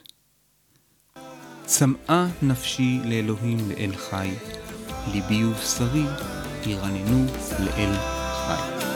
צמאה 1.65 2.28
נפשי 2.41 2.99
לאלוהים 3.06 3.58
לאל 3.69 3.95
חי, 3.95 4.30
ליבי 5.13 5.45
ובשרי 5.45 6.06
ירננו 6.65 7.25
לאל 7.60 7.93
חי. 8.47 8.94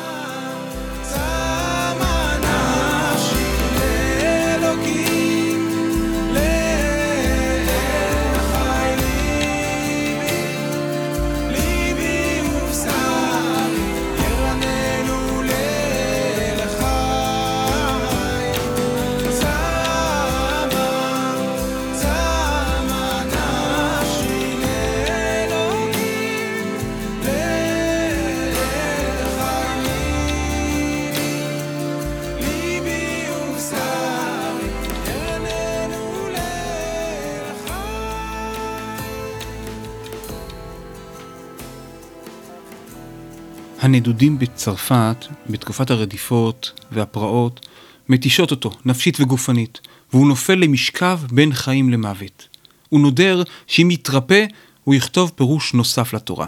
הנדודים 43.81 44.39
בצרפת, 44.39 45.25
בתקופת 45.49 45.91
הרדיפות 45.91 46.71
והפרעות, 46.91 47.67
מתישות 48.09 48.51
אותו, 48.51 48.71
נפשית 48.85 49.17
וגופנית, 49.19 49.81
והוא 50.13 50.27
נופל 50.27 50.55
למשכב 50.55 51.19
בין 51.31 51.53
חיים 51.53 51.89
למוות. 51.89 52.47
הוא 52.89 52.99
נודר 52.99 53.43
שאם 53.67 53.91
יתרפא, 53.91 54.45
הוא 54.83 54.95
יכתוב 54.95 55.31
פירוש 55.35 55.73
נוסף 55.73 56.13
לתורה. 56.13 56.45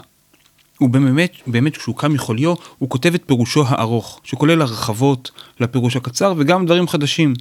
ובאמת, 0.81 1.33
באמת 1.47 1.77
כשהוא 1.77 1.97
קם 1.97 2.13
מחוליו, 2.13 2.53
הוא 2.77 2.89
כותב 2.89 3.13
את 3.13 3.23
פירושו 3.25 3.63
הארוך, 3.67 4.21
שכולל 4.23 4.61
הרחבות 4.61 5.31
לפירוש 5.59 5.95
הקצר 5.95 6.33
וגם 6.37 6.65
דברים 6.65 6.87
חדשים. 6.87 7.33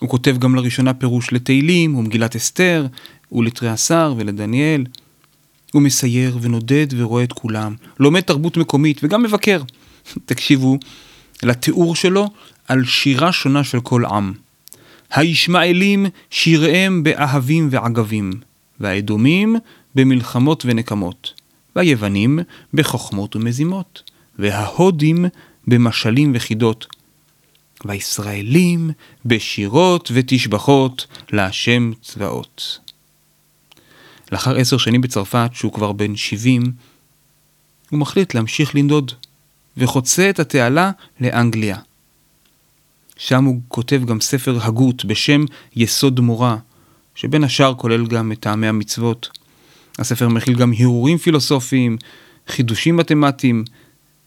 הוא 0.00 0.08
כותב 0.08 0.36
גם 0.38 0.54
לראשונה 0.54 0.94
פירוש 0.94 1.32
לתהילים 1.32 1.96
ומגילת 1.96 2.36
אסתר, 2.36 2.86
ולתריעשר 3.32 4.14
ולדניאל. 4.16 4.84
הוא 5.72 5.82
מסייר 5.82 6.38
ונודד 6.40 6.86
ורואה 6.96 7.24
את 7.24 7.32
כולם, 7.32 7.74
לומד 8.00 8.20
תרבות 8.20 8.56
מקומית 8.56 9.00
וגם 9.02 9.22
מבקר. 9.22 9.62
תקשיבו 10.26 10.78
לתיאור 11.42 11.96
שלו 11.96 12.30
על 12.68 12.84
שירה 12.84 13.32
שונה 13.32 13.64
של 13.64 13.80
כל 13.80 14.04
עם. 14.04 14.32
הישמעאלים 15.10 16.06
שיריהם 16.30 17.02
באהבים 17.02 17.68
ועגבים, 17.70 18.30
והאדומים 18.80 19.56
במלחמות 19.94 20.62
ונקמות, 20.66 21.32
והיוונים 21.76 22.38
בחוכמות 22.74 23.36
ומזימות, 23.36 24.10
וההודים 24.38 25.24
במשלים 25.66 26.32
וחידות, 26.34 26.86
והישראלים 27.84 28.90
בשירות 29.24 30.10
ותשבחות 30.14 31.06
להשם 31.32 31.92
צבאות. 32.02 32.78
לאחר 34.32 34.56
עשר 34.56 34.78
שנים 34.78 35.00
בצרפת, 35.00 35.50
שהוא 35.52 35.72
כבר 35.72 35.92
בן 35.92 36.16
70, 36.16 36.72
הוא 37.90 37.98
מחליט 37.98 38.34
להמשיך 38.34 38.74
לנדוד, 38.74 39.12
וחוצה 39.76 40.30
את 40.30 40.38
התעלה 40.38 40.90
לאנגליה. 41.20 41.76
שם 43.16 43.44
הוא 43.44 43.60
כותב 43.68 44.02
גם 44.06 44.20
ספר 44.20 44.58
הגות 44.62 45.04
בשם 45.04 45.44
יסוד 45.76 46.20
מורה, 46.20 46.56
שבין 47.14 47.44
השאר 47.44 47.74
כולל 47.74 48.06
גם 48.06 48.32
את 48.32 48.40
טעמי 48.40 48.66
המצוות. 48.66 49.28
הספר 49.98 50.28
מכיל 50.28 50.54
גם 50.58 50.72
הרהורים 50.78 51.18
פילוסופיים, 51.18 51.96
חידושים 52.48 52.96
מתמטיים 52.96 53.64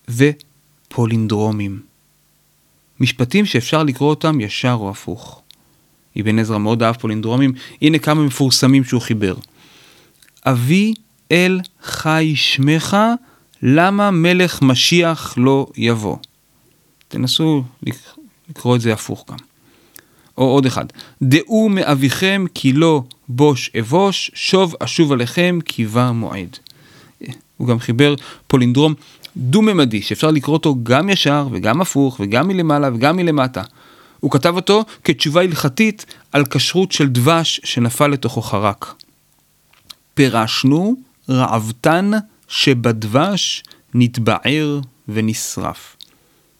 ופולינדרומים. 0.09 1.79
משפטים 2.99 3.45
שאפשר 3.45 3.83
לקרוא 3.83 4.09
אותם 4.09 4.41
ישר 4.41 4.77
או 4.79 4.89
הפוך. 4.89 5.41
אבן 6.19 6.39
עזרא 6.39 6.57
מאוד 6.57 6.83
אהב 6.83 6.95
פולינדרומים, 6.95 7.53
הנה 7.81 7.99
כמה 7.99 8.21
מפורסמים 8.21 8.83
שהוא 8.83 9.01
חיבר. 9.01 9.35
אבי 10.45 10.93
אל 11.31 11.59
חי 11.83 12.33
שמך, 12.35 12.97
למה 13.61 14.11
מלך 14.11 14.61
משיח 14.61 15.33
לא 15.37 15.67
יבוא? 15.77 16.17
תנסו 17.07 17.63
לקרוא 18.49 18.75
את 18.75 18.81
זה 18.81 18.93
הפוך 18.93 19.25
גם. 19.31 19.37
או 20.37 20.43
עוד 20.43 20.65
אחד, 20.65 20.85
דעו 21.21 21.69
מאביכם 21.69 22.45
כי 22.53 22.73
לא 22.73 23.03
בוש 23.27 23.71
אבוש, 23.79 24.31
שוב 24.33 24.75
אשוב 24.79 25.11
עליכם 25.11 25.59
כי 25.65 25.85
בא 25.85 26.11
מועד. 26.11 26.57
הוא 27.57 27.67
גם 27.67 27.79
חיבר 27.79 28.15
פולינדרום 28.47 28.93
דו-ממדי, 29.37 30.01
שאפשר 30.01 30.31
לקרוא 30.31 30.57
אותו 30.57 30.75
גם 30.83 31.09
ישר 31.09 31.47
וגם 31.51 31.81
הפוך 31.81 32.19
וגם 32.19 32.47
מלמעלה 32.47 32.89
וגם 32.93 33.15
מלמטה. 33.15 33.63
הוא 34.19 34.31
כתב 34.31 34.55
אותו 34.55 34.83
כתשובה 35.03 35.41
הלכתית 35.41 36.05
על 36.31 36.45
כשרות 36.45 36.91
של 36.91 37.09
דבש 37.09 37.61
שנפל 37.63 38.07
לתוכו 38.07 38.41
חרק. 38.41 39.02
פירשנו 40.13 40.95
רעבתן 41.29 42.11
שבדבש 42.47 43.63
נתבער 43.93 44.79
ונשרף. 45.07 45.95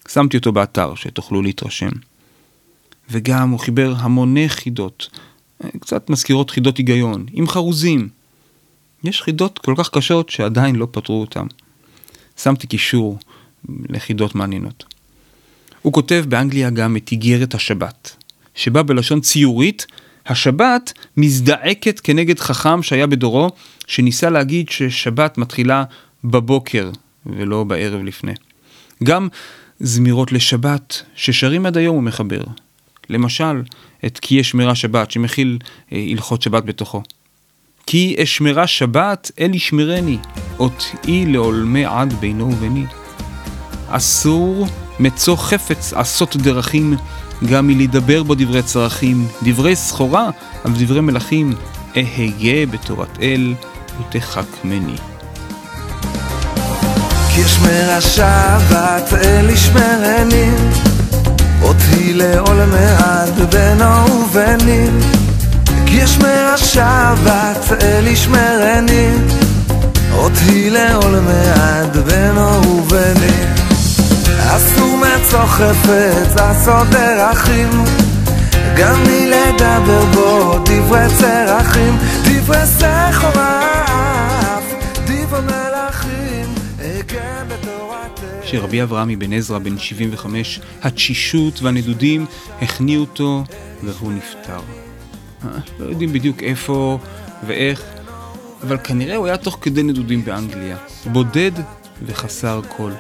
שמתי 0.08 0.38
אותו 0.38 0.52
באתר 0.52 0.96
שתוכלו 0.96 1.42
להתרשם. 1.42 1.89
וגם 3.10 3.50
הוא 3.50 3.60
חיבר 3.60 3.94
המוני 3.98 4.50
חידות, 4.50 5.10
קצת 5.80 6.10
מזכירות 6.10 6.50
חידות 6.50 6.78
היגיון, 6.78 7.26
עם 7.34 7.48
חרוזים. 7.48 8.10
יש 9.04 9.22
חידות 9.22 9.60
כל 9.60 9.74
כך 9.78 9.89
קשות 9.89 10.30
שעדיין 10.30 10.76
לא 10.76 10.88
פתרו 10.92 11.22
אותם. 11.22 11.48
שמתי 12.38 12.68
קישור 12.68 13.20
לחידות 13.89 14.36
מעניינות. 14.36 14.86
הוא 15.82 15.94
כותב 15.94 16.26
באנגליה 16.30 16.70
גם 16.70 16.98
את 16.98 17.12
איגרת 17.12 17.54
השבת, 17.54 18.16
שבה 18.56 18.84
בלשון 18.84 19.22
ציורית, 19.22 19.86
השבת 20.28 20.94
מזדעקת 21.18 22.00
כנגד 22.00 22.40
חכם 22.40 22.84
שהיה 22.84 23.08
בדורו, 23.08 23.50
שניסה 23.88 24.30
להגיד 24.30 24.70
ששבת 24.70 25.38
מתחילה 25.38 25.84
בבוקר 26.24 26.92
ולא 27.26 27.64
בערב 27.64 28.04
לפני. 28.04 28.34
גם 29.04 29.28
זמירות 29.80 30.32
לשבת 30.32 31.02
ששרים 31.16 31.66
עד 31.66 31.78
היום 31.78 31.96
הוא 31.96 32.04
מחבר. 32.04 32.44
למשל, 33.10 33.62
את 34.06 34.20
כי 34.20 34.42
אשמרה 34.42 34.76
שבת, 34.76 35.12
שמכיל 35.12 35.58
אה, 35.92 36.06
הלכות 36.12 36.42
שבת 36.42 36.64
בתוכו. 36.64 37.04
כי 37.86 38.16
אשמרה 38.24 38.68
שבת, 38.68 39.32
אל 39.40 39.56
ישמרני, 39.56 40.18
אותי 40.60 41.26
לעולמי 41.26 41.86
עד 41.86 42.14
בינו 42.14 42.52
וביני. 42.52 42.86
אסור 43.88 44.68
מצוא 45.00 45.36
חפץ 45.36 45.94
עשות 45.94 46.36
דרכים, 46.36 46.96
גם 47.46 47.67
מלדבר 47.67 48.24
בו 48.24 48.36
דברי 48.36 48.62
צרכים, 48.62 49.28
דברי 49.43 49.76
סחורה, 49.76 50.30
אבל 50.65 50.74
דברי 50.86 51.02
מלכים, 51.02 51.54
אהיה 51.96 52.65
בתורת 52.65 53.17
אל 53.22 53.54
ותחכמני. 54.00 54.96
כי 57.36 57.46
אשמרה 57.46 58.02
שבת 58.02 59.13
אל 59.13 59.50
ישמרני 59.50 60.50
אותי 61.62 62.13
לעולמי 62.13 62.86
עד 62.98 63.56
בינו 63.56 64.24
וביני 64.26 64.88
כי 65.86 65.96
ישמר 65.96 66.54
השבת 66.54 67.84
אל 67.84 68.08
ישמרני 68.08 69.10
אותי 70.13 70.69
לעולמי 70.69 71.50
עד 71.56 71.98
בינו 71.98 72.78
וביני 72.78 73.62
אסור 74.39 74.98
מצוא 74.98 75.46
חפץ 75.46 76.36
לעשות 76.36 76.88
דרכים. 76.88 77.69
גם 78.78 79.04
מלדבר 79.04 80.06
בו 80.13 80.54
דברי 80.65 81.08
צרכים. 81.19 81.98
דברי 82.24 82.65
סחורה 82.65 83.84
אף 84.58 84.63
דברי 85.06 85.41
מלכים 85.41 86.56
אגן 86.80 87.46
בתורתך 87.48 88.24
שרבי 88.43 88.84
אברהם 88.84 89.10
אבן 89.10 89.34
עזרא 89.34 89.60
בן 89.60 89.78
75, 89.78 90.60
התשישות 90.82 91.62
והנדודים 91.62 92.26
הכניעו 92.62 93.02
אותו 93.02 93.43
והוא 93.84 94.12
נפטר. 94.13 94.60
אה, 95.46 95.50
לא 95.80 95.86
יודעים 95.86 96.13
בדיוק 96.13 96.43
איפה 96.43 97.00
ואיך, 97.48 97.84
אבל 98.63 98.78
כנראה 98.84 99.15
הוא 99.15 99.26
היה 99.26 99.38
תוך 99.38 99.58
כדי 99.62 99.84
נדודים 99.84 100.26
באנגליה, 100.26 100.78
בודד 101.06 101.52
וחסר 102.06 102.62
קול. 102.67 102.93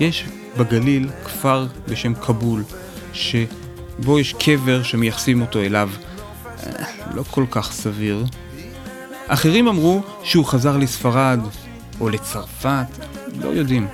יש 0.00 0.24
בגליל 0.56 1.10
כפר 1.24 1.66
בשם 1.88 2.14
כבול, 2.14 2.64
שבו 3.12 4.18
יש 4.18 4.32
קבר 4.32 4.82
שמייחסים 4.82 5.40
אותו 5.40 5.60
אליו. 5.60 5.90
אה, 6.66 6.84
לא 7.14 7.22
כל 7.30 7.44
כך 7.50 7.72
סביר. 7.72 8.24
אחרים 9.26 9.68
אמרו 9.68 10.02
שהוא 10.22 10.44
חזר 10.44 10.76
לספרד 10.76 11.40
או 12.00 12.08
לצרפת, 12.08 12.86
לא 13.40 13.48
יודעים. 13.48 13.86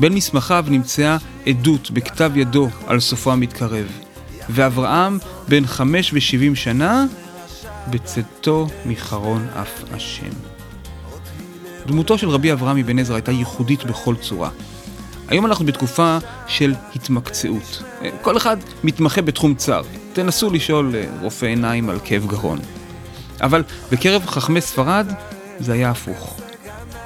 בין 0.00 0.12
מסמכיו 0.12 0.64
נמצאה 0.68 1.16
עדות 1.46 1.90
בכתב 1.90 2.32
ידו 2.34 2.68
על 2.86 3.00
סופו 3.00 3.32
המתקרב, 3.32 3.86
ואברהם, 4.50 5.18
בן 5.48 5.66
חמש 5.66 6.10
ושבעים 6.14 6.54
שנה, 6.54 7.06
בצאתו 7.90 8.66
מחרון 8.86 9.48
אף 9.62 9.84
השם. 9.92 10.30
דמותו 11.86 12.18
של 12.18 12.28
רבי 12.28 12.52
אברהם 12.52 12.78
אבן 12.78 12.98
עזרא 12.98 13.14
הייתה 13.14 13.32
ייחודית 13.32 13.84
בכל 13.84 14.14
צורה. 14.16 14.50
היום 15.32 15.46
אנחנו 15.46 15.66
בתקופה 15.66 16.18
של 16.46 16.74
התמקצעות. 16.94 17.82
כל 18.22 18.36
אחד 18.36 18.56
מתמחה 18.84 19.22
בתחום 19.22 19.54
צר. 19.54 19.82
תנסו 20.12 20.50
לשאול 20.50 20.94
אה, 20.94 21.04
רופא 21.20 21.46
עיניים 21.46 21.90
על 21.90 21.98
כאב 22.04 22.26
גרון. 22.26 22.58
אבל 23.40 23.62
בקרב 23.92 24.26
חכמי 24.26 24.60
ספרד 24.60 25.06
זה 25.58 25.72
היה 25.72 25.90
הפוך. 25.90 26.40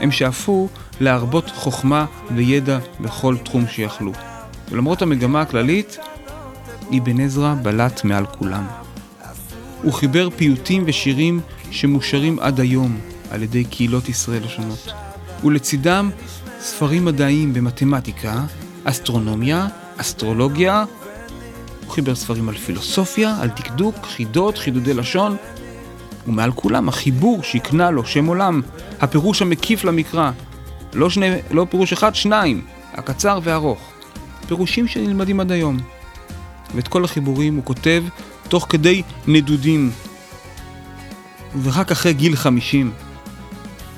הם 0.00 0.10
שאפו 0.10 0.68
להרבות 1.00 1.50
חוכמה 1.50 2.06
וידע 2.34 2.78
בכל 3.00 3.36
תחום 3.44 3.68
שיכלו. 3.68 4.12
ולמרות 4.70 5.02
המגמה 5.02 5.40
הכללית, 5.40 5.98
אבן 6.98 7.20
עזרא 7.20 7.54
בלט 7.62 8.04
מעל 8.04 8.26
כולם. 8.26 8.66
הוא 9.82 9.92
חיבר 9.92 10.28
פיוטים 10.36 10.82
ושירים 10.86 11.40
שמושרים 11.70 12.38
עד 12.38 12.60
היום 12.60 12.98
על 13.30 13.42
ידי 13.42 13.64
קהילות 13.64 14.08
ישראל 14.08 14.44
השונות. 14.44 14.92
ולצידם 15.44 16.10
ספרים 16.66 17.04
מדעיים 17.04 17.54
במתמטיקה, 17.54 18.44
אסטרונומיה, 18.84 19.66
אסטרולוגיה. 19.96 20.84
הוא 21.84 21.90
חיבר 21.90 22.14
ספרים 22.14 22.48
על 22.48 22.54
פילוסופיה, 22.54 23.36
על 23.40 23.48
דקדוק, 23.48 23.94
חידות, 24.02 24.58
חידודי 24.58 24.94
לשון. 24.94 25.36
ומעל 26.26 26.52
כולם 26.52 26.88
החיבור 26.88 27.42
שהקנה 27.42 27.90
לו 27.90 28.06
שם 28.06 28.26
עולם, 28.26 28.62
הפירוש 29.00 29.42
המקיף 29.42 29.84
למקרא. 29.84 30.30
לא, 30.94 31.10
שני, 31.10 31.30
לא 31.50 31.66
פירוש 31.70 31.92
אחד, 31.92 32.14
שניים, 32.14 32.64
הקצר 32.92 33.38
והארוך. 33.42 33.92
פירושים 34.48 34.88
שנלמדים 34.88 35.40
עד 35.40 35.52
היום. 35.52 35.78
ואת 36.74 36.88
כל 36.88 37.04
החיבורים 37.04 37.56
הוא 37.56 37.64
כותב 37.64 38.04
תוך 38.48 38.66
כדי 38.68 39.02
נדודים. 39.26 39.90
ורק 41.62 41.90
אחרי 41.90 42.12
גיל 42.12 42.36
50. 42.36 42.92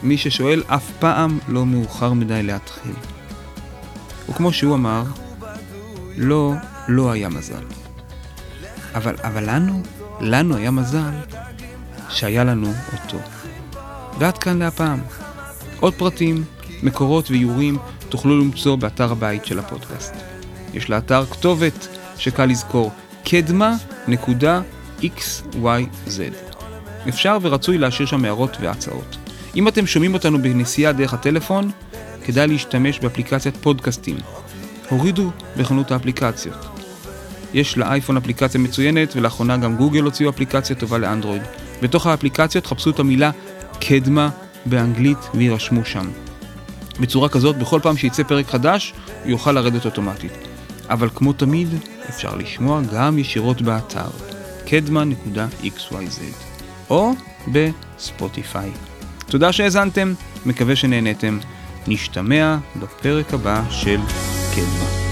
מי 0.02 0.18
ששואל, 0.18 0.62
אף 0.66 0.90
פעם 0.98 1.38
לא 1.48 1.66
מאוחר 1.66 2.12
מדי 2.12 2.42
להתחיל. 2.42 2.94
וכמו 4.28 4.52
שהוא 4.52 4.74
אמר, 4.74 5.02
לא, 6.16 6.52
לא 6.88 7.10
היה 7.10 7.28
מזל. 7.28 7.64
אבל, 8.94 9.14
אבל 9.22 9.50
לנו, 9.50 9.82
לנו 10.20 10.56
היה 10.56 10.70
מזל 10.70 11.12
שהיה 12.08 12.44
לנו 12.44 12.72
אותו. 12.92 13.18
ועד 14.18 14.38
כאן 14.38 14.58
להפעם. 14.58 15.00
עוד 15.80 15.94
פרטים, 15.94 16.44
מקורות 16.82 17.30
ואיורים 17.30 17.78
תוכלו 18.08 18.38
למצוא 18.40 18.76
באתר 18.76 19.12
הבית 19.12 19.44
של 19.44 19.58
הפודקאסט. 19.58 20.14
יש 20.74 20.90
לאתר 20.90 21.24
כתובת 21.26 21.88
שקל 22.18 22.44
לזכור, 22.44 22.90
קדמה.xyz. 23.24 23.78
אפשר 27.08 27.38
ורצוי 27.42 27.78
להשאיר 27.78 28.08
שם 28.08 28.24
הערות 28.24 28.56
והצעות. 28.60 29.27
אם 29.56 29.68
אתם 29.68 29.86
שומעים 29.86 30.14
אותנו 30.14 30.42
בנסיעה 30.42 30.92
דרך 30.92 31.14
הטלפון, 31.14 31.70
כדאי 32.24 32.46
להשתמש 32.46 32.98
באפליקציית 32.98 33.56
פודקאסטים. 33.56 34.16
הורידו 34.90 35.30
בחנות 35.56 35.90
האפליקציות. 35.90 36.66
יש 37.54 37.78
לאייפון 37.78 38.16
אפליקציה 38.16 38.60
מצוינת, 38.60 39.16
ולאחרונה 39.16 39.56
גם 39.56 39.76
גוגל 39.76 40.02
הוציאו 40.02 40.30
אפליקציה 40.30 40.76
טובה 40.76 40.98
לאנדרואיד. 40.98 41.42
בתוך 41.82 42.06
האפליקציות 42.06 42.66
חפשו 42.66 42.90
את 42.90 42.98
המילה 42.98 43.30
קדמה 43.80 44.28
באנגלית 44.66 45.18
ויירשמו 45.34 45.84
שם. 45.84 46.10
בצורה 47.00 47.28
כזאת, 47.28 47.58
בכל 47.58 47.80
פעם 47.82 47.96
שיצא 47.96 48.22
פרק 48.22 48.46
חדש, 48.46 48.94
הוא 49.22 49.30
יוכל 49.30 49.52
לרדת 49.52 49.84
אוטומטית. 49.84 50.32
אבל 50.90 51.08
כמו 51.14 51.32
תמיד, 51.32 51.68
אפשר 52.08 52.36
לשמוע 52.36 52.80
גם 52.94 53.18
ישירות 53.18 53.62
באתר 53.62 54.08
קדמה.xyz 54.66 56.34
או 56.90 57.12
בספוטיפיי. 57.52 58.70
תודה 59.30 59.52
שהאזנתם, 59.52 60.12
מקווה 60.46 60.76
שנהנתם. 60.76 61.38
נשתמע 61.88 62.56
בפרק 62.80 63.34
הבא 63.34 63.62
של 63.70 64.00
קדמה. 64.54 65.07